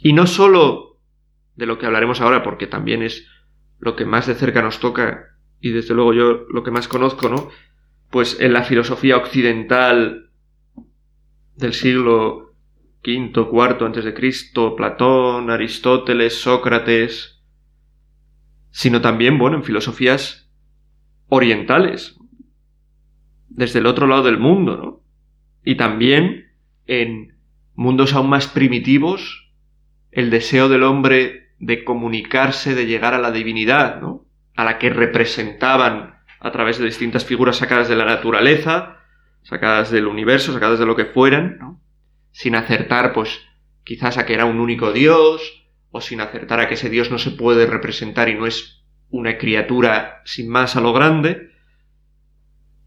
Y 0.02 0.12
no 0.12 0.28
solo 0.28 1.00
de 1.56 1.66
lo 1.66 1.80
que 1.80 1.86
hablaremos 1.86 2.20
ahora, 2.20 2.44
porque 2.44 2.68
también 2.68 3.02
es 3.02 3.26
lo 3.80 3.96
que 3.96 4.04
más 4.04 4.28
de 4.28 4.36
cerca 4.36 4.62
nos 4.62 4.82
toca 4.82 5.38
y 5.62 5.72
desde 5.72 5.94
luego 5.94 6.14
yo 6.14 6.46
lo 6.50 6.64
que 6.64 6.72
más 6.72 6.90
conozco, 6.90 7.30
¿no? 7.30 7.50
Pues 8.10 8.40
en 8.40 8.54
la 8.54 8.64
filosofía 8.64 9.18
occidental 9.18 10.30
del 11.56 11.74
siglo 11.74 12.54
quinto, 13.02 13.50
cuarto 13.50 13.86
antes 13.86 14.04
de 14.04 14.14
Cristo, 14.14 14.76
Platón, 14.76 15.52
Aristóteles, 15.52 16.42
Sócrates, 16.42 17.44
sino 18.72 19.00
también, 19.02 19.38
bueno, 19.38 19.58
en 19.58 19.64
filosofías 19.64 20.50
orientales, 21.28 22.18
desde 23.48 23.80
el 23.80 23.86
otro 23.86 24.08
lado 24.08 24.24
del 24.24 24.38
mundo, 24.38 24.78
¿no? 24.78 25.04
Y 25.64 25.76
también 25.76 26.52
en 26.88 27.38
mundos 27.76 28.14
aún 28.14 28.30
más 28.30 28.48
primitivos, 28.48 29.52
el 30.12 30.30
deseo 30.30 30.68
del 30.68 30.84
hombre 30.84 31.54
de 31.60 31.84
comunicarse, 31.84 32.76
de 32.76 32.86
llegar 32.86 33.14
a 33.14 33.20
la 33.20 33.32
divinidad, 33.32 34.02
¿no? 34.02 34.26
A 34.56 34.64
la 34.64 34.78
que 34.78 34.90
representaban 34.90 36.15
a 36.40 36.52
través 36.52 36.78
de 36.78 36.86
distintas 36.86 37.26
figuras 37.26 37.58
sacadas 37.58 37.88
de 37.88 37.96
la 37.96 38.06
naturaleza, 38.06 39.00
sacadas 39.44 39.92
del 39.92 40.08
universo, 40.08 40.54
sacadas 40.54 40.80
de 40.80 40.86
lo 40.86 40.96
que 40.96 41.06
fueran, 41.06 41.58
¿no? 41.60 41.82
Sin 42.32 42.56
acertar, 42.56 43.14
pues, 43.14 43.42
quizás 43.84 44.18
a 44.18 44.26
que 44.26 44.34
era 44.34 44.46
un 44.46 44.60
único 44.60 44.92
Dios, 44.92 45.66
o 45.92 46.02
sin 46.02 46.20
acertar 46.20 46.60
a 46.60 46.68
que 46.68 46.74
ese 46.74 46.90
Dios 46.90 47.10
no 47.10 47.18
se 47.18 47.32
puede 47.32 47.66
representar 47.66 48.28
y 48.28 48.34
no 48.34 48.46
es 48.46 48.84
una 49.10 49.38
criatura 49.38 50.22
sin 50.26 50.50
más 50.50 50.76
a 50.76 50.82
lo 50.82 50.92
grande, 50.92 51.52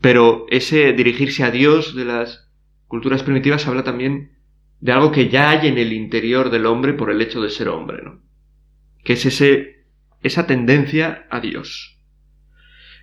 pero 0.01 0.47
ese 0.51 0.93
dirigirse 0.93 1.43
a 1.43 1.51
Dios 1.51 1.95
de 1.97 2.05
las 2.05 2.51
culturas 2.87 3.23
primitivas 3.23 3.67
habla 3.67 3.85
también 3.85 4.39
de 4.81 4.93
algo 4.93 5.11
que 5.11 5.29
ya 5.29 5.51
hay 5.51 5.69
en 5.69 5.79
el 5.79 5.93
interior 5.93 6.51
del 6.51 6.67
hombre 6.67 6.93
por 6.93 7.11
el 7.11 7.21
hecho 7.21 7.41
de 7.41 7.51
ser 7.51 7.69
hombre, 7.69 8.03
¿no? 8.03 8.21
Que 9.03 9.15
es 9.15 9.27
ese, 9.27 9.87
esa 10.23 10.47
tendencia 10.47 11.27
a 11.31 11.41
Dios. 11.41 11.98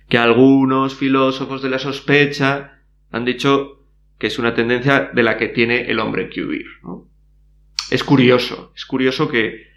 Que 0.08 0.18
algunos 0.18 0.94
filósofos 0.94 1.62
de 1.62 1.70
la 1.70 1.78
sospecha 1.78 2.80
han 3.10 3.24
dicho 3.24 3.84
que 4.18 4.28
es 4.28 4.38
una 4.38 4.54
tendencia 4.54 5.10
de 5.12 5.22
la 5.22 5.36
que 5.36 5.48
tiene 5.48 5.90
el 5.90 5.98
hombre 5.98 6.28
que 6.28 6.42
huir, 6.42 6.66
¿no? 6.82 7.08
Es 7.90 8.02
curioso, 8.02 8.72
es 8.74 8.84
curioso 8.84 9.28
que 9.28 9.68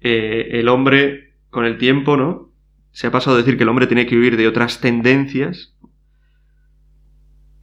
eh, 0.00 0.48
el 0.52 0.68
hombre 0.68 1.34
con 1.50 1.64
el 1.64 1.78
tiempo, 1.78 2.16
¿no? 2.16 2.52
Se 2.92 3.06
ha 3.06 3.10
pasado 3.10 3.36
a 3.36 3.38
decir 3.38 3.56
que 3.56 3.64
el 3.64 3.68
hombre 3.68 3.86
tiene 3.86 4.06
que 4.06 4.16
huir 4.16 4.36
de 4.36 4.46
otras 4.46 4.80
tendencias 4.80 5.74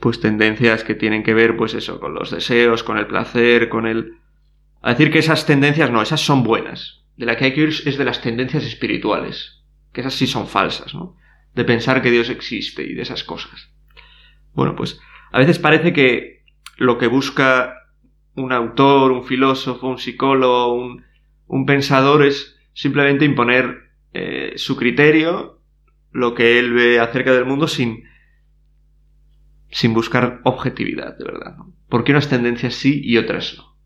pues 0.02 0.20
tendencias 0.20 0.84
que 0.84 0.96
tienen 0.96 1.24
que 1.24 1.34
ver, 1.34 1.56
pues 1.56 1.76
eso, 1.76 2.00
con 2.00 2.16
los 2.16 2.32
deseos, 2.32 2.84
con 2.84 2.98
el 2.98 3.08
placer, 3.08 3.70
con 3.70 3.86
el... 3.86 4.18
A 4.82 4.90
decir 4.90 5.12
que 5.12 5.20
esas 5.20 5.46
tendencias 5.46 5.92
no, 5.92 6.02
esas 6.02 6.20
son 6.20 6.44
buenas. 6.44 7.04
De 7.16 7.28
la 7.28 7.38
que 7.38 7.46
hay 7.46 7.54
que 7.54 7.62
ir 7.62 7.70
es 7.70 7.98
de 7.98 8.04
las 8.04 8.20
tendencias 8.20 8.66
espirituales, 8.66 9.62
que 9.94 10.02
esas 10.02 10.16
sí 10.16 10.26
son 10.26 10.48
falsas, 10.48 10.96
¿no? 10.96 11.16
De 11.54 11.66
pensar 11.66 12.02
que 12.02 12.12
Dios 12.12 12.30
existe 12.30 12.84
y 12.84 12.94
de 12.94 13.02
esas 13.02 13.24
cosas. 13.24 13.70
Bueno, 14.54 14.76
pues 14.76 15.00
a 15.32 15.40
veces 15.40 15.60
parece 15.60 15.94
que 15.94 16.44
lo 16.78 16.98
que 16.98 17.08
busca 17.08 17.76
un 18.36 18.54
autor, 18.54 19.12
un 19.12 19.24
filósofo, 19.24 19.88
un 19.88 19.98
psicólogo, 19.98 20.74
un, 20.74 21.04
un 21.48 21.66
pensador 21.66 22.26
es 22.26 22.58
simplemente 22.74 23.26
imponer 23.26 23.92
eh, 24.14 24.54
su 24.56 24.78
criterio, 24.78 25.62
lo 26.12 26.34
que 26.34 26.60
él 26.60 26.74
ve 26.74 27.00
acerca 27.00 27.34
del 27.34 27.46
mundo 27.46 27.68
sin 27.68 28.04
sin 29.72 29.94
buscar 29.94 30.42
objetividad, 30.44 31.18
de 31.18 31.24
verdad. 31.24 31.56
¿Por 31.88 32.04
qué 32.04 32.12
unas 32.12 32.30
tendencias 32.30 32.76
sí 32.76 33.02
y 33.04 33.18
otras 33.18 33.56
no? 33.58 33.78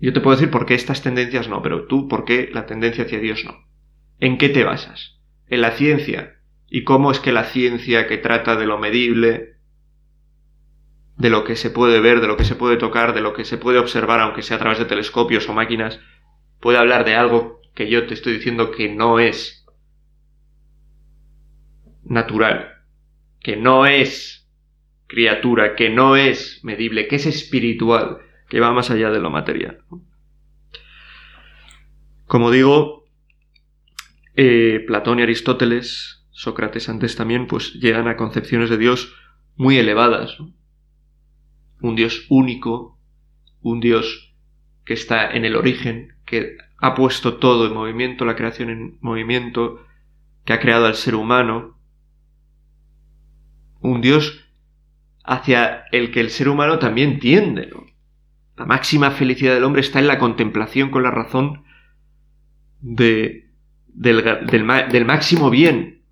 Yo 0.00 0.12
te 0.12 0.20
puedo 0.20 0.36
decir 0.36 0.50
por 0.50 0.66
qué 0.66 0.74
estas 0.74 1.02
tendencias 1.02 1.48
no, 1.48 1.62
pero 1.62 1.86
tú, 1.86 2.08
¿por 2.08 2.24
qué 2.24 2.50
la 2.52 2.66
tendencia 2.66 3.04
hacia 3.04 3.20
Dios 3.20 3.44
no? 3.44 3.54
¿En 4.18 4.36
qué 4.38 4.48
te 4.48 4.64
basas? 4.64 5.20
¿En 5.52 5.60
la 5.60 5.72
ciencia? 5.72 6.38
¿Y 6.70 6.82
cómo 6.82 7.12
es 7.12 7.20
que 7.20 7.30
la 7.30 7.44
ciencia 7.44 8.06
que 8.06 8.16
trata 8.16 8.56
de 8.56 8.64
lo 8.64 8.78
medible, 8.78 9.56
de 11.18 11.28
lo 11.28 11.44
que 11.44 11.56
se 11.56 11.68
puede 11.68 12.00
ver, 12.00 12.22
de 12.22 12.26
lo 12.26 12.38
que 12.38 12.46
se 12.46 12.54
puede 12.54 12.78
tocar, 12.78 13.12
de 13.12 13.20
lo 13.20 13.34
que 13.34 13.44
se 13.44 13.58
puede 13.58 13.78
observar, 13.78 14.20
aunque 14.20 14.40
sea 14.40 14.56
a 14.56 14.60
través 14.60 14.78
de 14.78 14.86
telescopios 14.86 15.46
o 15.50 15.52
máquinas, 15.52 16.00
puede 16.58 16.78
hablar 16.78 17.04
de 17.04 17.16
algo 17.16 17.60
que 17.74 17.90
yo 17.90 18.06
te 18.06 18.14
estoy 18.14 18.32
diciendo 18.32 18.70
que 18.70 18.88
no 18.94 19.20
es 19.20 19.66
natural, 22.02 22.72
que 23.38 23.56
no 23.56 23.84
es 23.84 24.48
criatura, 25.06 25.76
que 25.76 25.90
no 25.90 26.16
es 26.16 26.64
medible, 26.64 27.08
que 27.08 27.16
es 27.16 27.26
espiritual, 27.26 28.20
que 28.48 28.58
va 28.58 28.72
más 28.72 28.90
allá 28.90 29.10
de 29.10 29.20
lo 29.20 29.28
material. 29.28 29.84
Como 32.24 32.50
digo, 32.50 33.01
eh, 34.34 34.82
Platón 34.86 35.18
y 35.18 35.22
Aristóteles, 35.22 36.24
Sócrates 36.30 36.88
antes 36.88 37.16
también, 37.16 37.46
pues 37.46 37.74
llegan 37.74 38.08
a 38.08 38.16
concepciones 38.16 38.70
de 38.70 38.78
Dios 38.78 39.14
muy 39.56 39.78
elevadas. 39.78 40.38
Un 41.80 41.96
Dios 41.96 42.26
único, 42.28 42.98
un 43.60 43.80
Dios 43.80 44.34
que 44.84 44.94
está 44.94 45.30
en 45.30 45.44
el 45.44 45.56
origen, 45.56 46.14
que 46.24 46.56
ha 46.78 46.94
puesto 46.94 47.36
todo 47.36 47.66
en 47.66 47.74
movimiento, 47.74 48.24
la 48.24 48.36
creación 48.36 48.70
en 48.70 48.98
movimiento, 49.00 49.84
que 50.44 50.52
ha 50.52 50.60
creado 50.60 50.86
al 50.86 50.94
ser 50.94 51.14
humano, 51.14 51.78
un 53.80 54.00
Dios 54.00 54.44
hacia 55.24 55.84
el 55.92 56.10
que 56.10 56.20
el 56.20 56.30
ser 56.30 56.48
humano 56.48 56.78
también 56.78 57.18
tiende. 57.18 57.70
La 58.56 58.66
máxima 58.66 59.10
felicidad 59.10 59.54
del 59.54 59.64
hombre 59.64 59.80
está 59.82 59.98
en 59.98 60.08
la 60.08 60.18
contemplación 60.18 60.90
con 60.90 61.02
la 61.02 61.10
razón 61.10 61.64
de, 62.80 63.41
del, 63.92 64.46
del, 64.46 65.04
máximo 65.04 65.50
bien, 65.50 66.02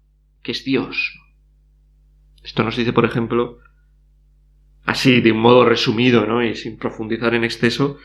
que 0.42 0.52
es 0.52 0.64
Dios. 0.64 1.18
Esto 2.42 2.62
nos 2.62 2.76
dice, 2.76 2.92
por 2.92 3.04
ejemplo, 3.04 3.58
así, 4.84 5.20
de 5.20 5.32
un 5.32 5.40
modo 5.40 5.64
resumido, 5.64 6.26
¿no? 6.26 6.44
Y 6.44 6.54
sin 6.54 6.78
profundizar 6.78 7.34
en 7.34 7.44
exceso, 7.44 7.98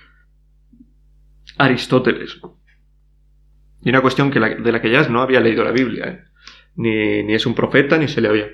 Aristóteles. 1.57 2.39
Y 3.81 3.89
una 3.89 4.01
cuestión 4.01 4.31
que 4.31 4.39
de 4.39 4.71
la 4.71 4.81
que 4.81 4.91
ya 4.91 5.07
no 5.07 5.21
había 5.21 5.39
leído 5.39 5.63
la 5.63 5.71
Biblia, 5.71 6.07
¿eh? 6.07 6.23
ni, 6.75 7.23
ni 7.23 7.33
es 7.33 7.45
un 7.45 7.55
profeta, 7.55 7.97
ni 7.97 8.07
se 8.07 8.21
le 8.21 8.27
había 8.27 8.47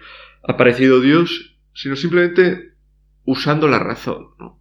aparecido 0.44 1.00
Dios, 1.00 1.58
sino 1.74 1.96
simplemente 1.96 2.74
usando 3.26 3.68
la 3.68 3.80
razón. 3.80 4.28
¿no? 4.40 4.60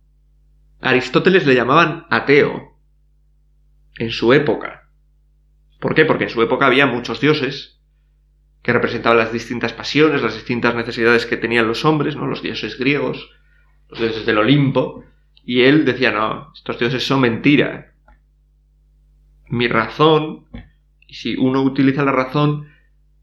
Aristóteles 0.80 1.46
le 1.46 1.54
llamaban 1.54 2.06
ateo 2.10 2.78
en 3.98 4.10
su 4.10 4.32
época. 4.32 4.79
¿Por 5.80 5.94
qué? 5.94 6.04
Porque 6.04 6.24
en 6.24 6.30
su 6.30 6.42
época 6.42 6.66
había 6.66 6.86
muchos 6.86 7.20
dioses 7.20 7.80
que 8.62 8.72
representaban 8.72 9.18
las 9.18 9.32
distintas 9.32 9.72
pasiones, 9.72 10.22
las 10.22 10.34
distintas 10.34 10.74
necesidades 10.74 11.26
que 11.26 11.36
tenían 11.36 11.66
los 11.66 11.84
hombres, 11.84 12.14
¿no? 12.16 12.26
Los 12.26 12.42
dioses 12.42 12.78
griegos, 12.78 13.30
los 13.88 13.98
dioses 13.98 14.26
del 14.26 14.38
Olimpo, 14.38 15.04
y 15.44 15.62
él 15.62 15.84
decía, 15.84 16.12
no, 16.12 16.52
estos 16.54 16.78
dioses 16.78 17.06
son 17.06 17.22
mentira. 17.22 17.94
Mi 19.48 19.66
razón, 19.66 20.44
y 21.06 21.14
si 21.14 21.36
uno 21.36 21.62
utiliza 21.62 22.04
la 22.04 22.12
razón, 22.12 22.68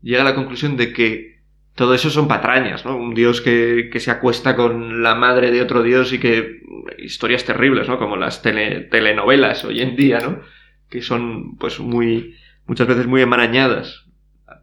llega 0.01 0.21
a 0.21 0.25
la 0.25 0.35
conclusión 0.35 0.75
de 0.75 0.91
que 0.91 1.37
todo 1.75 1.93
eso 1.93 2.09
son 2.09 2.27
patrañas, 2.27 2.85
¿no? 2.85 2.97
Un 2.97 3.13
dios 3.13 3.39
que, 3.39 3.89
que, 3.91 3.99
se 3.99 4.09
acuesta 4.09 4.55
con 4.55 5.03
la 5.03 5.13
madre 5.13 5.51
de 5.51 5.61
otro 5.61 5.83
dios 5.83 6.11
y 6.11 6.19
que... 6.19 6.61
historias 6.97 7.45
terribles, 7.45 7.87
¿no? 7.87 7.99
Como 7.99 8.17
las 8.17 8.41
telenovelas 8.41 9.63
hoy 9.63 9.81
en 9.81 9.95
día, 9.95 10.19
¿no? 10.19 10.41
Que 10.89 11.03
son, 11.03 11.55
pues, 11.57 11.79
muy... 11.79 12.35
muchas 12.67 12.87
veces 12.87 13.07
muy 13.07 13.21
enmarañadas. 13.21 14.05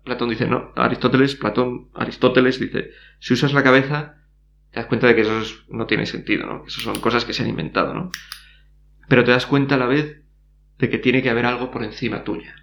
Platón 0.05 0.29
dice, 0.29 0.47
no, 0.47 0.73
Aristóteles, 0.77 1.35
Platón, 1.35 1.89
Aristóteles 1.95 2.61
dice, 2.61 2.91
si 3.19 3.35
usas 3.35 3.53
la 3.53 3.63
cabeza, 3.63 4.17
te 4.71 4.81
das 4.81 4.87
cuenta 4.87 5.07
de 5.07 5.15
que 5.15 5.23
eso 5.23 5.43
no 5.69 5.87
tiene 5.87 6.07
sentido, 6.07 6.47
¿no? 6.47 6.63
Que 6.63 6.69
eso 6.69 6.81
son 6.81 7.01
cosas 7.01 7.25
que 7.25 7.33
se 7.33 7.43
han 7.43 7.49
inventado, 7.49 7.95
¿no? 7.95 8.11
Pero 9.09 9.25
te 9.25 9.31
das 9.31 9.47
cuenta 9.47 9.75
a 9.75 9.79
la 9.79 9.87
vez 9.87 10.23
de 10.79 10.91
que 10.91 10.99
tiene 10.99 11.23
que 11.23 11.31
haber 11.31 11.47
algo 11.47 11.71
por 11.71 11.85
encima 11.85 12.25
tuya. 12.25 12.55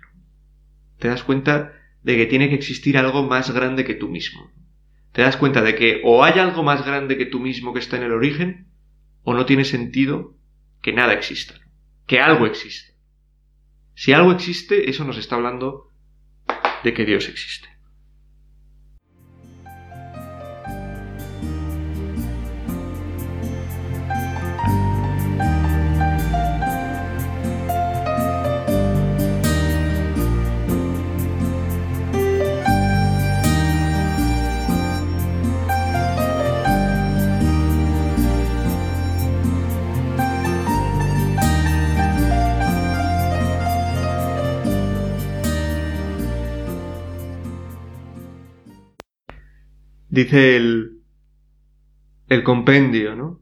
Te 0.99 1.07
das 1.07 1.23
cuenta 1.23 1.73
de 2.03 2.15
que 2.17 2.25
tiene 2.25 2.49
que 2.49 2.55
existir 2.55 2.97
algo 2.97 3.23
más 3.23 3.51
grande 3.51 3.85
que 3.85 3.95
tú 3.95 4.07
mismo. 4.09 4.51
Te 5.11 5.21
das 5.21 5.37
cuenta 5.37 5.61
de 5.61 5.75
que 5.75 6.01
o 6.03 6.23
hay 6.23 6.39
algo 6.39 6.63
más 6.63 6.85
grande 6.85 7.17
que 7.17 7.25
tú 7.25 7.39
mismo 7.39 7.73
que 7.73 7.79
está 7.79 7.97
en 7.97 8.03
el 8.03 8.11
origen, 8.11 8.67
o 9.23 9.33
no 9.33 9.45
tiene 9.45 9.65
sentido 9.65 10.35
que 10.81 10.93
nada 10.93 11.13
exista, 11.13 11.55
que 12.07 12.19
algo 12.19 12.45
existe. 12.45 12.90
Si 14.01 14.13
algo 14.13 14.31
existe, 14.31 14.89
eso 14.89 15.03
nos 15.05 15.19
está 15.19 15.35
hablando 15.35 15.91
de 16.83 16.91
que 16.91 17.05
Dios 17.05 17.29
existe. 17.29 17.69
Dice 50.11 50.57
el, 50.57 50.99
el 52.27 52.43
compendio, 52.43 53.15
¿no? 53.15 53.41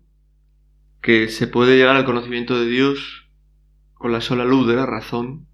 que 1.02 1.28
se 1.28 1.48
puede 1.48 1.78
llegar 1.78 1.96
al 1.96 2.06
conocimiento 2.06 2.60
de 2.60 2.68
Dios 2.68 3.30
con 3.94 4.12
la 4.12 4.22
sola 4.22 4.46
luz 4.46 4.68
de 4.68 4.76
la 4.76 4.86
razón 4.86 5.48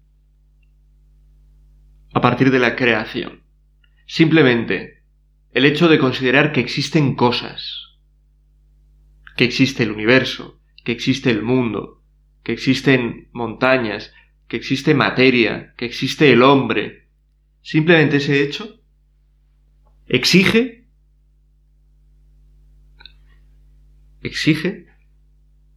a 2.12 2.20
partir 2.20 2.50
de 2.50 2.58
la 2.58 2.76
creación. 2.76 3.42
Simplemente 4.06 5.02
el 5.52 5.64
hecho 5.64 5.88
de 5.88 5.98
considerar 5.98 6.52
que 6.52 6.60
existen 6.60 7.14
cosas, 7.14 7.98
que 9.36 9.44
existe 9.44 9.82
el 9.84 9.92
universo, 9.92 10.60
que 10.84 10.92
existe 10.92 11.30
el 11.30 11.42
mundo, 11.42 12.02
que 12.42 12.52
existen 12.52 13.28
montañas, 13.32 14.12
que 14.48 14.56
existe 14.56 14.94
materia, 14.94 15.74
que 15.76 15.86
existe 15.86 16.30
el 16.30 16.42
hombre. 16.42 17.08
Simplemente 17.62 18.18
ese 18.18 18.42
hecho 18.42 18.80
exige 20.06 20.75
exige 24.26 24.86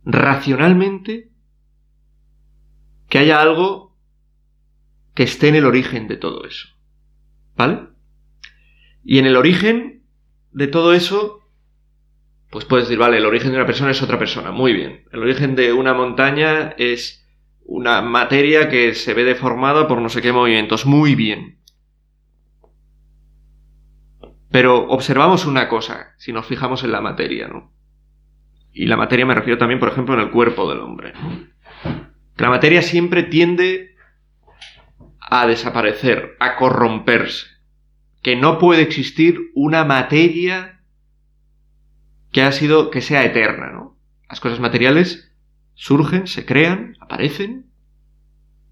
racionalmente 0.04 1.30
que 3.10 3.20
haya 3.20 3.42
algo 3.42 3.98
que 5.14 5.24
esté 5.24 5.50
en 5.50 5.56
el 5.56 5.66
origen 5.66 6.08
de 6.08 6.18
todo 6.18 6.46
eso. 6.46 6.70
¿Vale? 7.56 7.90
Y 9.04 9.20
en 9.20 9.26
el 9.26 9.36
origen 9.36 10.04
de 10.52 10.68
todo 10.68 10.94
eso, 10.94 11.42
pues 12.50 12.66
puedes 12.66 12.88
decir, 12.88 13.00
vale, 13.00 13.18
el 13.18 13.26
origen 13.26 13.52
de 13.52 13.58
una 13.58 13.66
persona 13.66 13.92
es 13.92 14.02
otra 14.02 14.20
persona. 14.20 14.52
Muy 14.52 14.74
bien. 14.74 15.06
El 15.12 15.22
origen 15.22 15.56
de 15.56 15.74
una 15.74 15.94
montaña 15.94 16.76
es 16.78 17.28
una 17.64 18.02
materia 18.02 18.70
que 18.70 18.96
se 18.96 19.14
ve 19.14 19.24
deformada 19.24 19.88
por 19.88 20.02
no 20.02 20.10
sé 20.10 20.22
qué 20.22 20.32
movimientos. 20.32 20.86
Muy 20.86 21.16
bien. 21.16 21.60
Pero 24.52 24.88
observamos 24.88 25.46
una 25.46 25.70
cosa, 25.70 26.16
si 26.18 26.34
nos 26.34 26.46
fijamos 26.46 26.84
en 26.84 26.92
la 26.92 27.02
materia, 27.02 27.48
¿no? 27.48 27.72
Y 28.71 28.86
la 28.86 28.97
materia 28.97 29.25
me 29.25 29.36
refiero 29.36 29.58
también, 29.58 29.79
por 29.79 29.89
ejemplo, 29.89 30.13
en 30.13 30.21
el 30.21 30.32
cuerpo 30.32 30.69
del 30.69 30.79
hombre. 30.79 31.13
la 32.38 32.49
materia 32.49 32.82
siempre 32.82 33.23
tiende 33.23 33.95
a 35.19 35.45
desaparecer, 35.47 36.36
a 36.39 36.55
corromperse. 36.55 37.47
Que 38.21 38.36
no 38.36 38.58
puede 38.58 38.82
existir 38.82 39.51
una 39.55 39.86
materia 39.86 40.82
que 42.32 42.41
ha 42.41 42.51
sido, 42.51 42.89
que 42.89 43.01
sea 43.01 43.23
eterna, 43.23 43.71
¿no? 43.71 43.97
Las 44.29 44.39
cosas 44.39 44.60
materiales 44.60 45.34
surgen, 45.73 46.27
se 46.27 46.45
crean, 46.45 46.95
aparecen 46.99 47.71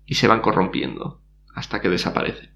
y 0.06 0.16
se 0.16 0.28
van 0.28 0.42
corrompiendo 0.42 1.22
hasta 1.56 1.82
que 1.82 1.90
desaparecen. 1.90 2.52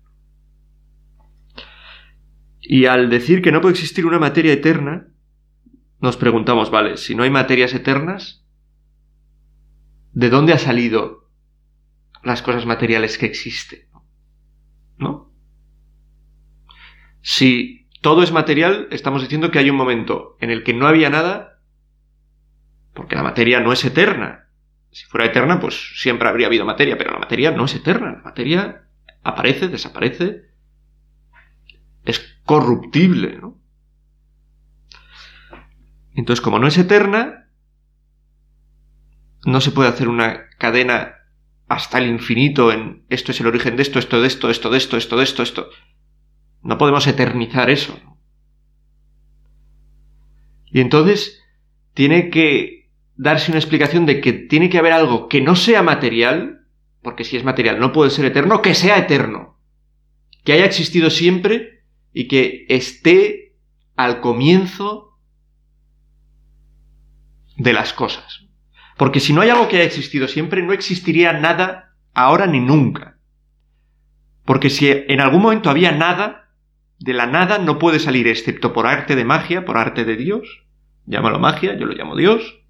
Y 2.62 2.86
al 2.86 3.10
decir 3.10 3.42
que 3.42 3.52
no 3.52 3.62
puede 3.62 3.74
existir 3.74 4.06
una 4.06 4.20
materia 4.20 4.54
eterna, 4.54 5.11
nos 6.02 6.18
preguntamos, 6.18 6.72
vale, 6.72 6.98
si 6.98 7.14
no 7.14 7.24
hay 7.24 7.30
materias 7.30 7.74
eternas, 7.74 8.44
¿de 10.14 10.30
dónde 10.30 10.54
ha 10.54 10.58
salido 10.58 11.30
las 12.24 12.42
cosas 12.42 12.66
materiales 12.66 13.20
que 13.20 13.28
existen? 13.28 13.88
¿No? 14.98 15.32
Si 17.22 17.88
todo 18.02 18.24
es 18.24 18.32
material, 18.32 18.88
estamos 18.90 19.22
diciendo 19.22 19.52
que 19.52 19.60
hay 19.60 19.70
un 19.70 19.76
momento 19.76 20.38
en 20.42 20.50
el 20.50 20.64
que 20.64 20.74
no 20.74 20.88
había 20.88 21.12
nada, 21.12 21.60
porque 22.94 23.16
la 23.16 23.24
materia 23.24 23.60
no 23.60 23.72
es 23.72 23.86
eterna. 23.86 24.48
Si 24.90 25.06
fuera 25.06 25.28
eterna, 25.28 25.60
pues 25.60 25.94
siempre 26.02 26.28
habría 26.28 26.48
habido 26.48 26.66
materia, 26.66 26.98
pero 26.98 27.12
la 27.12 27.20
materia 27.20 27.52
no 27.52 27.66
es 27.66 27.76
eterna. 27.76 28.12
La 28.12 28.24
materia 28.24 28.88
aparece, 29.22 29.68
desaparece, 29.68 30.50
es 32.06 32.40
corruptible, 32.44 33.38
¿no? 33.38 33.61
Entonces, 36.16 36.42
como 36.42 36.60
no 36.60 36.68
es 36.68 36.78
eterna, 36.78 37.48
no 39.46 39.62
se 39.62 39.72
puede 39.72 39.90
hacer 39.90 40.08
una 40.08 40.50
cadena 40.58 41.16
hasta 41.68 42.00
el 42.00 42.08
infinito 42.08 42.72
en 42.72 43.06
esto 43.10 43.32
es 43.32 43.40
el 43.40 43.48
origen 43.48 43.78
de 43.78 43.84
esto, 43.84 43.98
esto 43.98 44.22
de 44.22 44.28
esto, 44.28 44.50
esto 44.50 44.70
de 44.70 44.78
esto, 44.78 44.98
esto 44.98 45.18
de 45.18 45.24
esto, 45.24 45.44
esto. 45.44 45.70
No 46.62 46.78
podemos 46.78 47.08
eternizar 47.08 47.70
eso. 47.70 47.98
Y 50.66 50.82
entonces 50.82 51.42
tiene 51.94 52.30
que 52.30 52.90
darse 53.16 53.52
una 53.52 53.60
explicación 53.60 54.06
de 54.06 54.20
que 54.20 54.34
tiene 54.34 54.70
que 54.70 54.78
haber 54.78 54.94
algo 54.94 55.28
que 55.28 55.42
no 55.42 55.56
sea 55.56 55.82
material, 55.82 56.68
porque 57.02 57.24
si 57.24 57.38
es 57.38 57.44
material 57.44 57.80
no 57.80 57.94
puede 57.94 58.10
ser 58.10 58.26
eterno, 58.26 58.62
que 58.62 58.76
sea 58.76 58.98
eterno. 58.98 59.58
Que 60.44 60.54
haya 60.54 60.66
existido 60.66 61.10
siempre 61.10 61.84
y 62.14 62.28
que 62.28 62.66
esté 62.68 63.56
al 63.96 64.22
comienzo 64.22 65.11
de 67.58 67.74
las 67.74 67.94
cosas. 67.94 68.46
Porque 68.98 69.20
si 69.20 69.34
no 69.34 69.42
hay 69.42 69.50
algo 69.50 69.68
que 69.68 69.78
haya 69.78 69.86
existido 69.86 70.28
siempre, 70.28 70.62
no 70.62 70.74
existiría 70.74 71.34
nada 71.34 71.96
ahora 72.14 72.48
ni 72.48 72.60
nunca. 72.60 73.18
Porque 74.46 74.70
si 74.70 74.90
en 74.90 75.22
algún 75.22 75.42
momento 75.42 75.70
había 75.70 75.92
nada, 75.92 76.50
de 77.00 77.14
la 77.14 77.26
nada 77.26 77.58
no 77.58 77.80
puede 77.80 78.00
salir 78.00 78.28
excepto 78.28 78.74
por 78.74 78.86
arte 78.86 79.16
de 79.16 79.26
magia, 79.26 79.66
por 79.66 79.78
arte 79.78 80.06
de 80.06 80.18
Dios, 80.18 80.66
llámalo 81.06 81.40
magia, 81.40 81.78
yo 81.78 81.86
lo 81.86 81.94
llamo 81.94 82.16
Dios, 82.16 82.62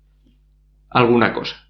alguna 0.89 1.33
cosa. 1.33 1.67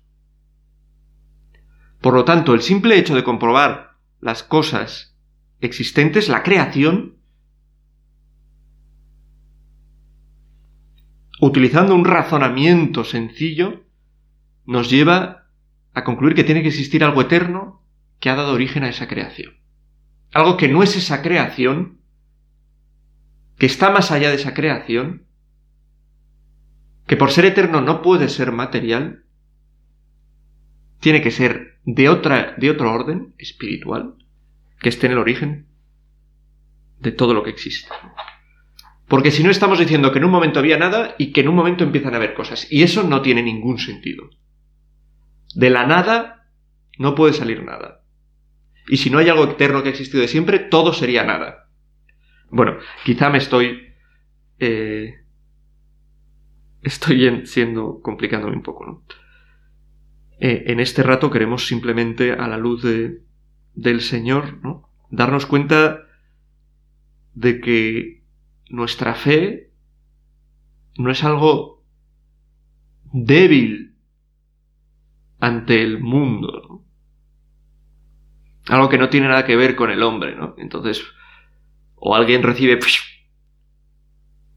Por 2.02 2.14
lo 2.14 2.26
tanto, 2.26 2.54
el 2.54 2.62
simple 2.62 2.98
hecho 2.98 3.16
de 3.16 3.24
comprobar 3.24 3.98
las 4.20 4.44
cosas 4.44 5.16
existentes, 5.60 6.30
la 6.30 6.44
creación, 6.44 7.18
utilizando 11.42 11.96
un 11.96 12.06
razonamiento 12.06 13.04
sencillo, 13.04 13.84
nos 14.66 14.90
lleva 14.90 15.48
a 15.94 16.04
concluir 16.04 16.36
que 16.36 16.44
tiene 16.44 16.62
que 16.62 16.68
existir 16.68 17.04
algo 17.04 17.22
eterno 17.22 17.84
que 18.20 18.30
ha 18.30 18.36
dado 18.36 18.54
origen 18.54 18.84
a 18.84 18.90
esa 18.90 19.08
creación. 19.08 19.56
Algo 20.32 20.56
que 20.56 20.68
no 20.68 20.84
es 20.84 20.96
esa 20.96 21.24
creación, 21.24 22.00
que 23.58 23.66
está 23.66 23.90
más 23.90 24.12
allá 24.12 24.30
de 24.30 24.36
esa 24.36 24.54
creación, 24.54 25.26
que 27.08 27.18
por 27.18 27.32
ser 27.32 27.46
eterno 27.46 27.82
no 27.82 28.04
puede 28.04 28.30
ser 28.30 28.52
material, 28.52 29.26
tiene 31.00 31.24
que 31.24 31.32
ser 31.32 31.80
de, 31.86 32.08
otra, 32.08 32.54
de 32.58 32.70
otro 32.70 32.94
orden 32.94 33.34
espiritual, 33.40 34.14
que 34.80 34.90
esté 34.90 35.08
en 35.08 35.14
el 35.14 35.18
origen 35.18 35.68
de 37.00 37.12
todo 37.12 37.34
lo 37.34 37.42
que 37.42 37.50
existe. 37.50 37.90
Porque 39.12 39.32
si 39.32 39.44
no 39.44 39.52
estamos 39.52 39.78
diciendo 39.78 40.14
que 40.14 40.20
en 40.20 40.24
un 40.24 40.32
momento 40.32 40.60
había 40.60 40.78
nada 40.78 41.16
y 41.18 41.34
que 41.34 41.42
en 41.42 41.50
un 41.50 41.56
momento 41.56 41.84
empiezan 41.84 42.14
a 42.14 42.16
haber 42.16 42.34
cosas. 42.34 42.66
Y 42.72 42.84
eso 42.84 43.04
no 43.04 43.22
tiene 43.22 43.44
ningún 43.44 43.78
sentido. 43.78 44.30
De 45.54 45.70
la 45.70 45.86
nada 45.86 46.48
no 46.98 47.14
puede 47.14 47.34
salir 47.34 47.62
nada. 47.62 48.06
Y 48.88 48.96
si 48.96 49.10
no 49.10 49.18
hay 49.18 49.28
algo 49.28 49.44
eterno 49.44 49.84
que 49.84 49.90
ha 49.90 49.92
existido 49.92 50.22
de 50.22 50.30
siempre, 50.30 50.60
todo 50.60 50.94
sería 50.94 51.26
nada. 51.26 51.68
Bueno, 52.52 52.78
quizá 53.04 53.30
me 53.30 53.40
estoy... 53.40 53.82
Eh, 54.60 55.26
estoy 56.82 57.46
siendo 57.48 58.00
complicándome 58.02 58.56
un 58.56 58.64
poco, 58.64 58.86
¿no? 58.86 59.04
Eh, 60.40 60.64
en 60.68 60.80
este 60.80 61.04
rato 61.04 61.30
queremos 61.30 61.68
simplemente, 61.68 62.32
a 62.32 62.48
la 62.48 62.58
luz 62.58 62.82
de, 62.82 63.24
del 63.74 64.00
Señor, 64.00 64.64
¿no? 64.64 64.90
darnos 65.10 65.48
cuenta 65.48 66.08
de 67.34 67.60
que 67.60 68.21
nuestra 68.72 69.16
fe 69.16 69.70
no 70.98 71.12
es 71.12 71.24
algo 71.24 71.84
débil 73.12 73.96
ante 75.40 75.84
el 75.84 76.00
mundo, 76.00 76.86
algo 78.68 78.88
que 78.88 78.98
no 78.98 79.10
tiene 79.10 79.28
nada 79.28 79.46
que 79.46 79.58
ver 79.58 79.76
con 79.76 79.92
el 79.92 80.02
hombre, 80.04 80.36
¿no? 80.36 80.56
Entonces, 80.58 81.04
o 81.96 82.16
alguien 82.16 82.44
recibe 82.44 82.80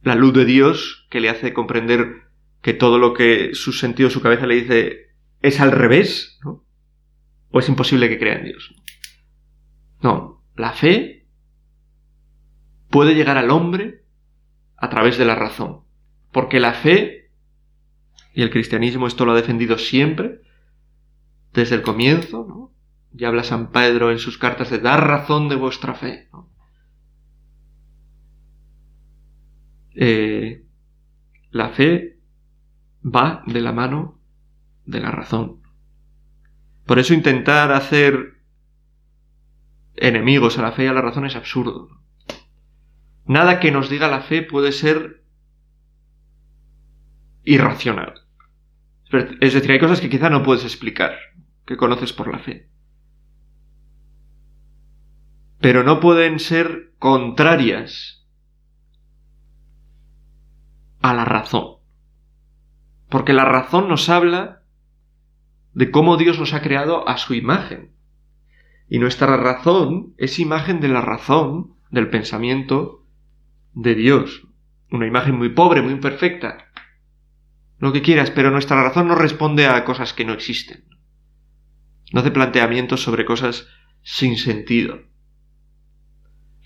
la 0.03 0.15
luz 0.15 0.33
de 0.33 0.45
Dios 0.45 1.07
que 1.11 1.21
le 1.21 1.29
hace 1.29 1.53
comprender 1.53 2.29
que 2.63 2.73
todo 2.73 2.99
lo 2.99 3.15
que 3.15 3.55
su 3.55 3.73
sentido, 3.73 4.11
su 4.11 4.23
cabeza 4.23 4.47
le 4.47 4.55
dice 4.55 5.09
es 5.41 5.61
al 5.61 5.73
revés, 5.73 6.39
¿no? 6.45 6.65
O 7.51 7.59
es 7.59 7.69
imposible 7.69 8.09
que 8.09 8.19
crea 8.19 8.37
en 8.37 8.45
Dios. 8.45 8.75
No, 10.03 10.45
la 10.55 10.73
fe 10.73 11.27
puede 12.91 13.15
llegar 13.15 13.39
al 13.39 13.51
hombre 13.51 14.04
a 14.85 14.91
través 14.91 15.17
de 15.17 15.25
la 15.25 15.35
razón. 15.35 15.81
Porque 16.31 16.61
la 16.61 16.75
fe, 16.75 17.31
y 18.35 18.43
el 18.43 18.51
cristianismo 18.51 19.07
esto 19.07 19.25
lo 19.25 19.33
ha 19.33 19.37
defendido 19.37 19.79
siempre, 19.79 20.43
desde 21.55 21.77
el 21.77 21.83
comienzo, 21.83 22.45
¿no? 22.47 22.73
Ya 23.13 23.29
habla 23.29 23.45
San 23.45 23.71
Pedro 23.71 24.11
en 24.11 24.19
sus 24.19 24.37
cartas 24.37 24.71
de 24.71 24.81
dar 24.81 25.07
razón 25.07 25.49
de 25.49 25.57
vuestra 25.57 25.95
fe. 25.95 26.29
Eh, 29.95 30.65
la 31.51 31.71
fe 31.71 32.19
va 33.03 33.43
de 33.47 33.61
la 33.61 33.73
mano 33.73 34.19
de 34.85 35.01
la 35.01 35.13
razón. 35.13 35.63
Por 36.85 36.99
eso 36.99 37.15
intentar 37.15 37.73
hacer 37.73 38.43
enemigos 39.95 40.59
a 40.59 40.63
la 40.63 40.73
fe 40.73 40.85
y 40.85 40.89
a 40.89 40.93
la 40.93 41.01
razón 41.01 41.25
es 41.25 41.37
absurdo. 41.37 42.04
Nada 43.27 43.59
que 43.61 43.71
nos 43.71 43.89
diga 43.89 44.09
la 44.09 44.21
fe 44.21 44.43
puede 44.43 44.73
ser 44.73 45.25
irracional. 47.43 48.15
Es 49.41 49.55
decir, 49.55 49.71
hay 49.71 49.79
cosas 49.79 50.01
que 50.01 50.11
quizá 50.11 50.29
no 50.29 50.43
puedes 50.43 50.65
explicar, 50.65 51.17
que 51.65 51.77
conoces 51.77 52.13
por 52.13 52.31
la 52.31 52.39
fe. 52.39 52.69
Pero 55.61 55.83
no 55.85 56.01
pueden 56.01 56.39
ser 56.39 56.93
contrarias 56.99 58.27
a 61.01 61.15
la 61.15 61.25
razón. 61.25 61.77
Porque 63.09 63.33
la 63.33 63.45
razón 63.45 63.89
nos 63.89 64.09
habla 64.09 64.63
de 65.73 65.91
cómo 65.91 66.17
Dios 66.17 66.39
nos 66.39 66.53
ha 66.53 66.63
creado 66.63 67.09
a 67.09 67.17
su 67.17 67.35
imagen. 67.35 67.95
Y 68.89 68.99
nuestra 68.99 69.37
razón 69.37 70.15
es 70.19 70.39
imagen 70.39 70.81
de 70.81 70.89
la 70.89 71.01
razón, 71.01 71.75
del 71.91 72.11
pensamiento 72.11 73.04
de 73.75 73.95
Dios. 73.95 74.47
Una 74.91 75.07
imagen 75.07 75.37
muy 75.37 75.51
pobre, 75.51 75.83
muy 75.83 75.93
imperfecta. 75.93 76.71
Lo 77.79 77.93
que 77.93 78.03
quieras, 78.03 78.31
pero 78.31 78.51
nuestra 78.51 78.83
razón 78.83 79.09
no 79.09 79.15
responde 79.15 79.67
a 79.67 79.85
cosas 79.85 80.13
que 80.13 80.25
no 80.25 80.33
existen. 80.33 80.85
No 82.13 82.21
hace 82.21 82.31
planteamientos 82.31 83.03
sobre 83.03 83.25
cosas 83.25 83.69
sin 84.03 84.37
sentido. 84.37 85.03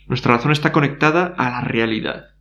Nuestra 0.07 0.37
razón 0.37 0.53
está 0.53 0.73
conectada 0.73 1.35
a 1.37 1.51
la 1.51 1.61
realidad. 1.63 2.35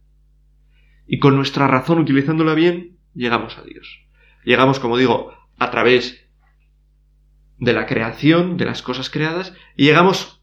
Y 1.06 1.20
con 1.20 1.36
nuestra 1.36 1.68
razón, 1.68 2.00
utilizándola 2.00 2.54
bien, 2.54 2.98
llegamos 3.14 3.58
a 3.58 3.64
Dios. 3.64 4.06
Llegamos, 4.44 4.80
como 4.80 4.98
digo, 4.98 5.34
a 5.58 5.72
través 5.72 6.26
de 7.58 7.74
la 7.74 7.86
creación, 7.86 8.58
de 8.58 8.66
las 8.66 8.82
cosas 8.82 9.10
creadas, 9.10 9.54
y 9.76 9.86
llegamos 9.86 10.42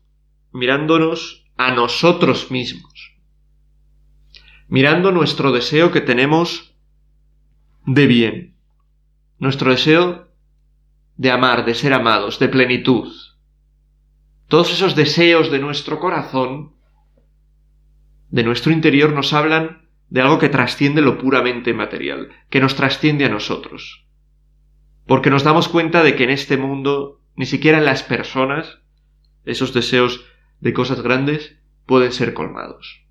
mirándonos 0.52 1.46
a 1.56 1.72
nosotros 1.72 2.50
mismos, 2.50 3.13
mirando 4.74 5.12
nuestro 5.12 5.52
deseo 5.52 5.92
que 5.92 6.00
tenemos 6.00 6.74
de 7.86 8.06
bien, 8.06 8.56
nuestro 9.38 9.70
deseo 9.70 10.28
de 11.16 11.30
amar, 11.30 11.64
de 11.64 11.74
ser 11.74 11.92
amados, 11.92 12.38
de 12.38 12.48
plenitud. 12.48 13.12
Todos 14.48 14.72
esos 14.72 14.94
deseos 14.94 15.50
de 15.50 15.58
nuestro 15.60 16.00
corazón, 16.00 16.74
de 18.30 18.42
nuestro 18.42 18.72
interior, 18.72 19.12
nos 19.12 19.32
hablan 19.32 19.88
de 20.08 20.20
algo 20.20 20.38
que 20.38 20.48
trasciende 20.48 21.02
lo 21.02 21.18
puramente 21.18 21.72
material, 21.72 22.30
que 22.50 22.60
nos 22.60 22.74
trasciende 22.74 23.24
a 23.24 23.28
nosotros 23.28 24.04
porque 25.06 25.30
nos 25.30 25.44
damos 25.44 25.68
cuenta 25.68 26.02
de 26.02 26.16
que 26.16 26.24
en 26.24 26.30
este 26.30 26.56
mundo, 26.56 27.20
ni 27.36 27.46
siquiera 27.46 27.78
en 27.78 27.84
las 27.84 28.02
personas, 28.02 28.80
esos 29.44 29.74
deseos 29.74 30.24
de 30.60 30.72
cosas 30.72 31.02
grandes 31.02 31.58
pueden 31.86 32.12
ser 32.12 32.32
colmados. 32.32 33.03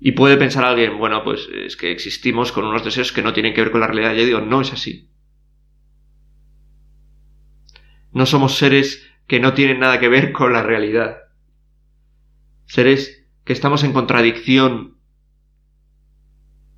Y 0.00 0.12
puede 0.12 0.38
pensar 0.38 0.64
alguien, 0.64 0.96
bueno, 0.98 1.22
pues 1.22 1.46
es 1.52 1.76
que 1.76 1.92
existimos 1.92 2.52
con 2.52 2.64
unos 2.64 2.82
deseos 2.82 3.12
que 3.12 3.22
no 3.22 3.34
tienen 3.34 3.52
que 3.52 3.60
ver 3.60 3.70
con 3.70 3.82
la 3.82 3.86
realidad. 3.86 4.14
Yo 4.14 4.24
digo, 4.24 4.40
no 4.40 4.62
es 4.62 4.72
así. 4.72 5.10
No 8.10 8.24
somos 8.24 8.56
seres 8.56 9.06
que 9.26 9.40
no 9.40 9.52
tienen 9.52 9.78
nada 9.78 10.00
que 10.00 10.08
ver 10.08 10.32
con 10.32 10.54
la 10.54 10.62
realidad. 10.62 11.18
Seres 12.64 13.26
que 13.44 13.52
estamos 13.52 13.84
en 13.84 13.92
contradicción 13.92 14.96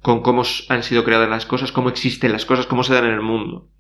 con 0.01 0.23
cómo 0.23 0.43
han 0.69 0.83
sido 0.83 1.05
creadas 1.05 1.31
las 1.31 1.47
cosas, 1.47 1.71
cómo 1.71 1.89
existen 1.89 2.33
las 2.33 2.45
cosas, 2.45 2.67
cómo 2.67 2.83
se 2.83 2.93
dan 2.93 3.05
en 3.05 3.13
el 3.15 3.23
mundo. 3.23 3.71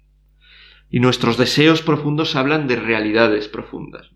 Y 0.88 1.00
nuestros 1.00 1.36
deseos 1.36 1.82
profundos 1.82 2.36
hablan 2.36 2.68
de 2.68 2.76
realidades 2.76 3.48
profundas. 3.48 4.10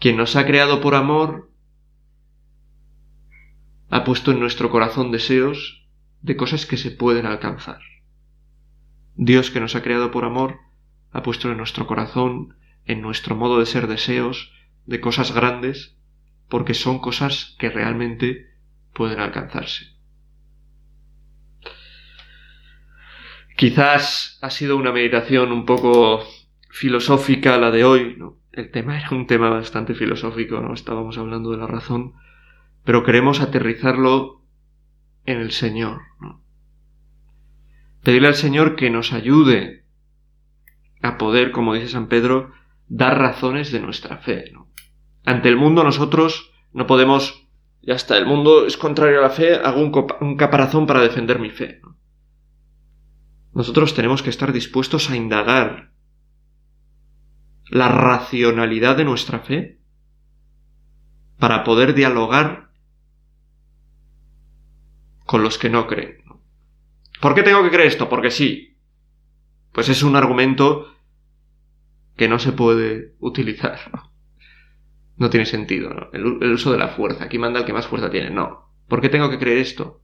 Quien 0.00 0.16
nos 0.16 0.34
ha 0.34 0.46
creado 0.46 0.80
por 0.80 0.96
amor 0.96 1.49
ha 3.90 4.04
puesto 4.04 4.30
en 4.30 4.40
nuestro 4.40 4.70
corazón 4.70 5.10
deseos 5.10 5.86
de 6.22 6.36
cosas 6.36 6.64
que 6.64 6.76
se 6.76 6.92
pueden 6.92 7.26
alcanzar. 7.26 7.80
Dios 9.16 9.50
que 9.50 9.60
nos 9.60 9.74
ha 9.74 9.82
creado 9.82 10.10
por 10.10 10.24
amor 10.24 10.58
ha 11.10 11.22
puesto 11.22 11.50
en 11.50 11.56
nuestro 11.56 11.86
corazón, 11.86 12.56
en 12.86 13.02
nuestro 13.02 13.34
modo 13.34 13.58
de 13.58 13.66
ser 13.66 13.88
deseos 13.88 14.52
de 14.86 15.00
cosas 15.00 15.32
grandes, 15.32 15.96
porque 16.48 16.74
son 16.74 17.00
cosas 17.00 17.56
que 17.58 17.68
realmente 17.68 18.50
pueden 18.94 19.20
alcanzarse. 19.20 19.86
Quizás 23.56 24.38
ha 24.40 24.50
sido 24.50 24.76
una 24.76 24.92
meditación 24.92 25.52
un 25.52 25.66
poco 25.66 26.24
filosófica 26.70 27.58
la 27.58 27.70
de 27.70 27.84
hoy. 27.84 28.18
El 28.52 28.70
tema 28.70 28.98
era 28.98 29.10
un 29.10 29.26
tema 29.26 29.50
bastante 29.50 29.94
filosófico, 29.94 30.60
¿no? 30.60 30.72
Estábamos 30.72 31.18
hablando 31.18 31.50
de 31.50 31.58
la 31.58 31.66
razón, 31.66 32.14
pero 32.84 33.04
queremos 33.04 33.40
aterrizarlo 33.40 34.42
en 35.24 35.40
el 35.40 35.52
Señor. 35.52 36.02
Pedirle 38.02 38.28
al 38.28 38.34
Señor 38.34 38.76
que 38.76 38.90
nos 38.90 39.12
ayude 39.12 39.84
a 41.02 41.18
poder, 41.18 41.52
como 41.52 41.74
dice 41.74 41.88
San 41.88 42.08
Pedro, 42.08 42.52
dar 42.88 43.18
razones 43.18 43.72
de 43.72 43.80
nuestra 43.80 44.18
fe. 44.18 44.52
Ante 45.24 45.48
el 45.48 45.56
mundo 45.56 45.84
nosotros 45.84 46.52
no 46.72 46.86
podemos, 46.86 47.48
ya 47.82 47.94
está, 47.94 48.16
el 48.16 48.26
mundo 48.26 48.66
es 48.66 48.76
contrario 48.76 49.18
a 49.18 49.22
la 49.22 49.30
fe, 49.30 49.54
hago 49.54 49.80
un, 49.80 50.36
caparazón 50.36 50.86
para 50.86 51.00
defender 51.00 51.38
mi 51.38 51.50
fe, 51.50 51.80
¿no? 51.82 51.98
Nosotros 53.52 53.94
tenemos 53.94 54.22
que 54.22 54.30
estar 54.30 54.52
dispuestos 54.52 55.10
a 55.10 55.16
indagar 55.16 55.92
la 57.68 57.88
racionalidad 57.88 58.96
de 58.96 59.04
nuestra 59.04 59.40
fe 59.40 59.80
para 61.38 61.64
poder 61.64 61.94
dialogar 61.94 62.69
con 65.30 65.44
los 65.44 65.58
que 65.58 65.70
no 65.70 65.86
creen. 65.86 66.24
¿Por 67.20 67.36
qué 67.36 67.44
tengo 67.44 67.62
que 67.62 67.70
creer 67.70 67.86
esto? 67.86 68.08
Porque 68.08 68.32
sí. 68.32 68.76
Pues 69.70 69.88
es 69.88 70.02
un 70.02 70.16
argumento 70.16 70.92
que 72.16 72.26
no 72.26 72.40
se 72.40 72.50
puede 72.50 73.14
utilizar. 73.20 73.78
No 75.16 75.30
tiene 75.30 75.46
sentido. 75.46 76.10
El, 76.12 76.38
el, 76.42 76.50
uso 76.50 76.72
de 76.72 76.78
la 76.78 76.88
fuerza. 76.88 77.22
Aquí 77.22 77.38
manda 77.38 77.60
el 77.60 77.64
que 77.64 77.72
más 77.72 77.86
fuerza 77.86 78.10
tiene. 78.10 78.30
No. 78.30 78.72
¿Por 78.88 79.00
qué 79.00 79.08
tengo 79.08 79.30
que 79.30 79.38
creer 79.38 79.58
esto? 79.58 80.02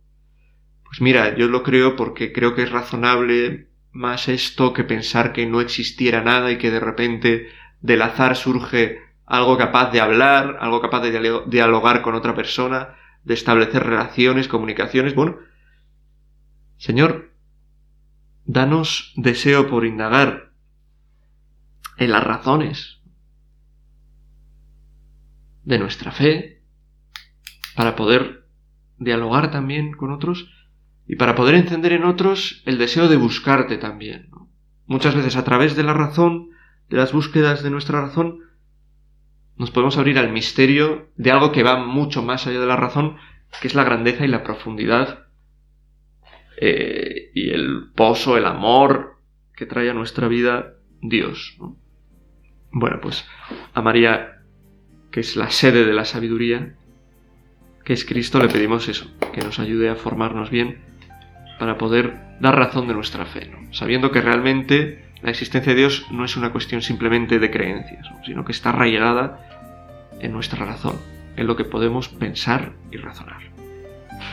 Pues 0.84 1.00
mira, 1.00 1.36
yo 1.36 1.48
lo 1.48 1.64
creo 1.64 1.96
porque 1.96 2.32
creo 2.32 2.54
que 2.54 2.62
es 2.62 2.70
razonable 2.70 3.70
más 3.90 4.28
esto 4.28 4.72
que 4.72 4.84
pensar 4.84 5.32
que 5.32 5.44
no 5.44 5.60
existiera 5.60 6.22
nada 6.22 6.52
y 6.52 6.58
que 6.58 6.70
de 6.70 6.78
repente 6.78 7.48
del 7.80 8.02
azar 8.02 8.36
surge 8.36 9.00
algo 9.24 9.58
capaz 9.58 9.90
de 9.90 10.00
hablar, 10.00 10.58
algo 10.60 10.80
capaz 10.80 11.00
de 11.00 11.42
dialogar 11.48 12.02
con 12.02 12.14
otra 12.14 12.36
persona, 12.36 12.94
de 13.26 13.34
establecer 13.34 13.82
relaciones, 13.82 14.46
comunicaciones. 14.46 15.16
Bueno, 15.16 15.38
Señor, 16.76 17.32
danos 18.44 19.12
deseo 19.16 19.68
por 19.68 19.84
indagar 19.84 20.52
en 21.98 22.12
las 22.12 22.22
razones 22.22 23.00
de 25.64 25.78
nuestra 25.80 26.12
fe 26.12 26.62
para 27.74 27.96
poder 27.96 28.46
dialogar 28.98 29.50
también 29.50 29.92
con 29.92 30.12
otros 30.12 30.48
y 31.08 31.16
para 31.16 31.34
poder 31.34 31.56
encender 31.56 31.94
en 31.94 32.04
otros 32.04 32.62
el 32.64 32.78
deseo 32.78 33.08
de 33.08 33.16
buscarte 33.16 33.76
también. 33.76 34.30
Muchas 34.86 35.16
veces 35.16 35.34
a 35.34 35.42
través 35.42 35.74
de 35.74 35.82
la 35.82 35.94
razón, 35.94 36.50
de 36.88 36.96
las 36.96 37.12
búsquedas 37.12 37.64
de 37.64 37.70
nuestra 37.70 38.00
razón, 38.00 38.38
nos 39.58 39.70
podemos 39.70 39.96
abrir 39.96 40.18
al 40.18 40.32
misterio 40.32 41.08
de 41.16 41.30
algo 41.30 41.52
que 41.52 41.62
va 41.62 41.84
mucho 41.84 42.22
más 42.22 42.46
allá 42.46 42.60
de 42.60 42.66
la 42.66 42.76
razón, 42.76 43.16
que 43.60 43.68
es 43.68 43.74
la 43.74 43.84
grandeza 43.84 44.24
y 44.24 44.28
la 44.28 44.42
profundidad 44.42 45.26
eh, 46.60 47.30
y 47.34 47.50
el 47.50 47.90
pozo, 47.94 48.36
el 48.36 48.46
amor 48.46 49.16
que 49.54 49.66
trae 49.66 49.90
a 49.90 49.94
nuestra 49.94 50.28
vida 50.28 50.74
Dios. 51.00 51.56
Bueno, 52.70 52.98
pues 53.00 53.26
a 53.72 53.80
María, 53.80 54.42
que 55.10 55.20
es 55.20 55.36
la 55.36 55.50
sede 55.50 55.84
de 55.84 55.94
la 55.94 56.04
sabiduría, 56.04 56.76
que 57.84 57.92
es 57.92 58.04
Cristo, 58.04 58.42
le 58.42 58.48
pedimos 58.48 58.88
eso, 58.88 59.10
que 59.32 59.40
nos 59.40 59.58
ayude 59.58 59.88
a 59.88 59.96
formarnos 59.96 60.50
bien 60.50 60.82
para 61.58 61.78
poder 61.78 62.18
dar 62.40 62.56
razón 62.56 62.88
de 62.88 62.94
nuestra 62.94 63.24
fe, 63.24 63.50
sabiendo 63.70 64.10
que 64.10 64.20
realmente 64.20 65.05
la 65.22 65.30
existencia 65.30 65.72
de 65.72 65.78
Dios 65.78 66.06
no 66.10 66.24
es 66.24 66.36
una 66.36 66.52
cuestión 66.52 66.82
simplemente 66.82 67.38
de 67.38 67.50
creencias, 67.50 68.06
sino 68.24 68.44
que 68.44 68.52
está 68.52 68.70
arraigada 68.70 69.40
en 70.20 70.32
nuestra 70.32 70.64
razón, 70.64 70.96
en 71.36 71.46
lo 71.46 71.56
que 71.56 71.64
podemos 71.64 72.08
pensar 72.08 72.72
y 72.90 72.96
razonar. 72.96 73.40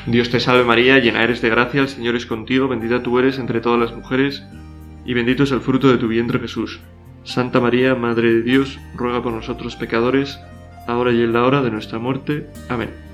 Dios 0.06 0.30
te 0.30 0.40
salve 0.40 0.64
María, 0.64 1.00
llena 1.00 1.24
eres 1.24 1.42
de 1.42 1.50
gracia, 1.50 1.82
el 1.82 1.90
Señor 1.90 2.16
es 2.16 2.26
contigo, 2.26 2.68
bendita 2.68 3.04
tú 3.04 3.20
eres 3.20 3.40
entre 3.40 3.62
todas 3.62 3.80
las 3.80 3.96
mujeres, 3.96 4.44
y 5.06 5.14
bendito 5.14 5.44
es 5.44 5.52
el 5.52 5.62
fruto 5.62 5.90
de 5.90 5.98
tu 5.98 6.08
vientre 6.08 6.40
Jesús. 6.40 6.80
Santa 7.24 7.62
María, 7.62 7.96
Madre 7.96 8.34
de 8.34 8.42
Dios, 8.42 8.80
ruega 8.96 9.24
por 9.24 9.34
nosotros 9.34 9.76
pecadores, 9.76 10.40
ahora 10.88 11.12
y 11.12 11.22
en 11.22 11.34
la 11.34 11.44
hora 11.44 11.62
de 11.62 11.72
nuestra 11.72 12.00
muerte. 12.00 12.48
Amén. 12.70 13.13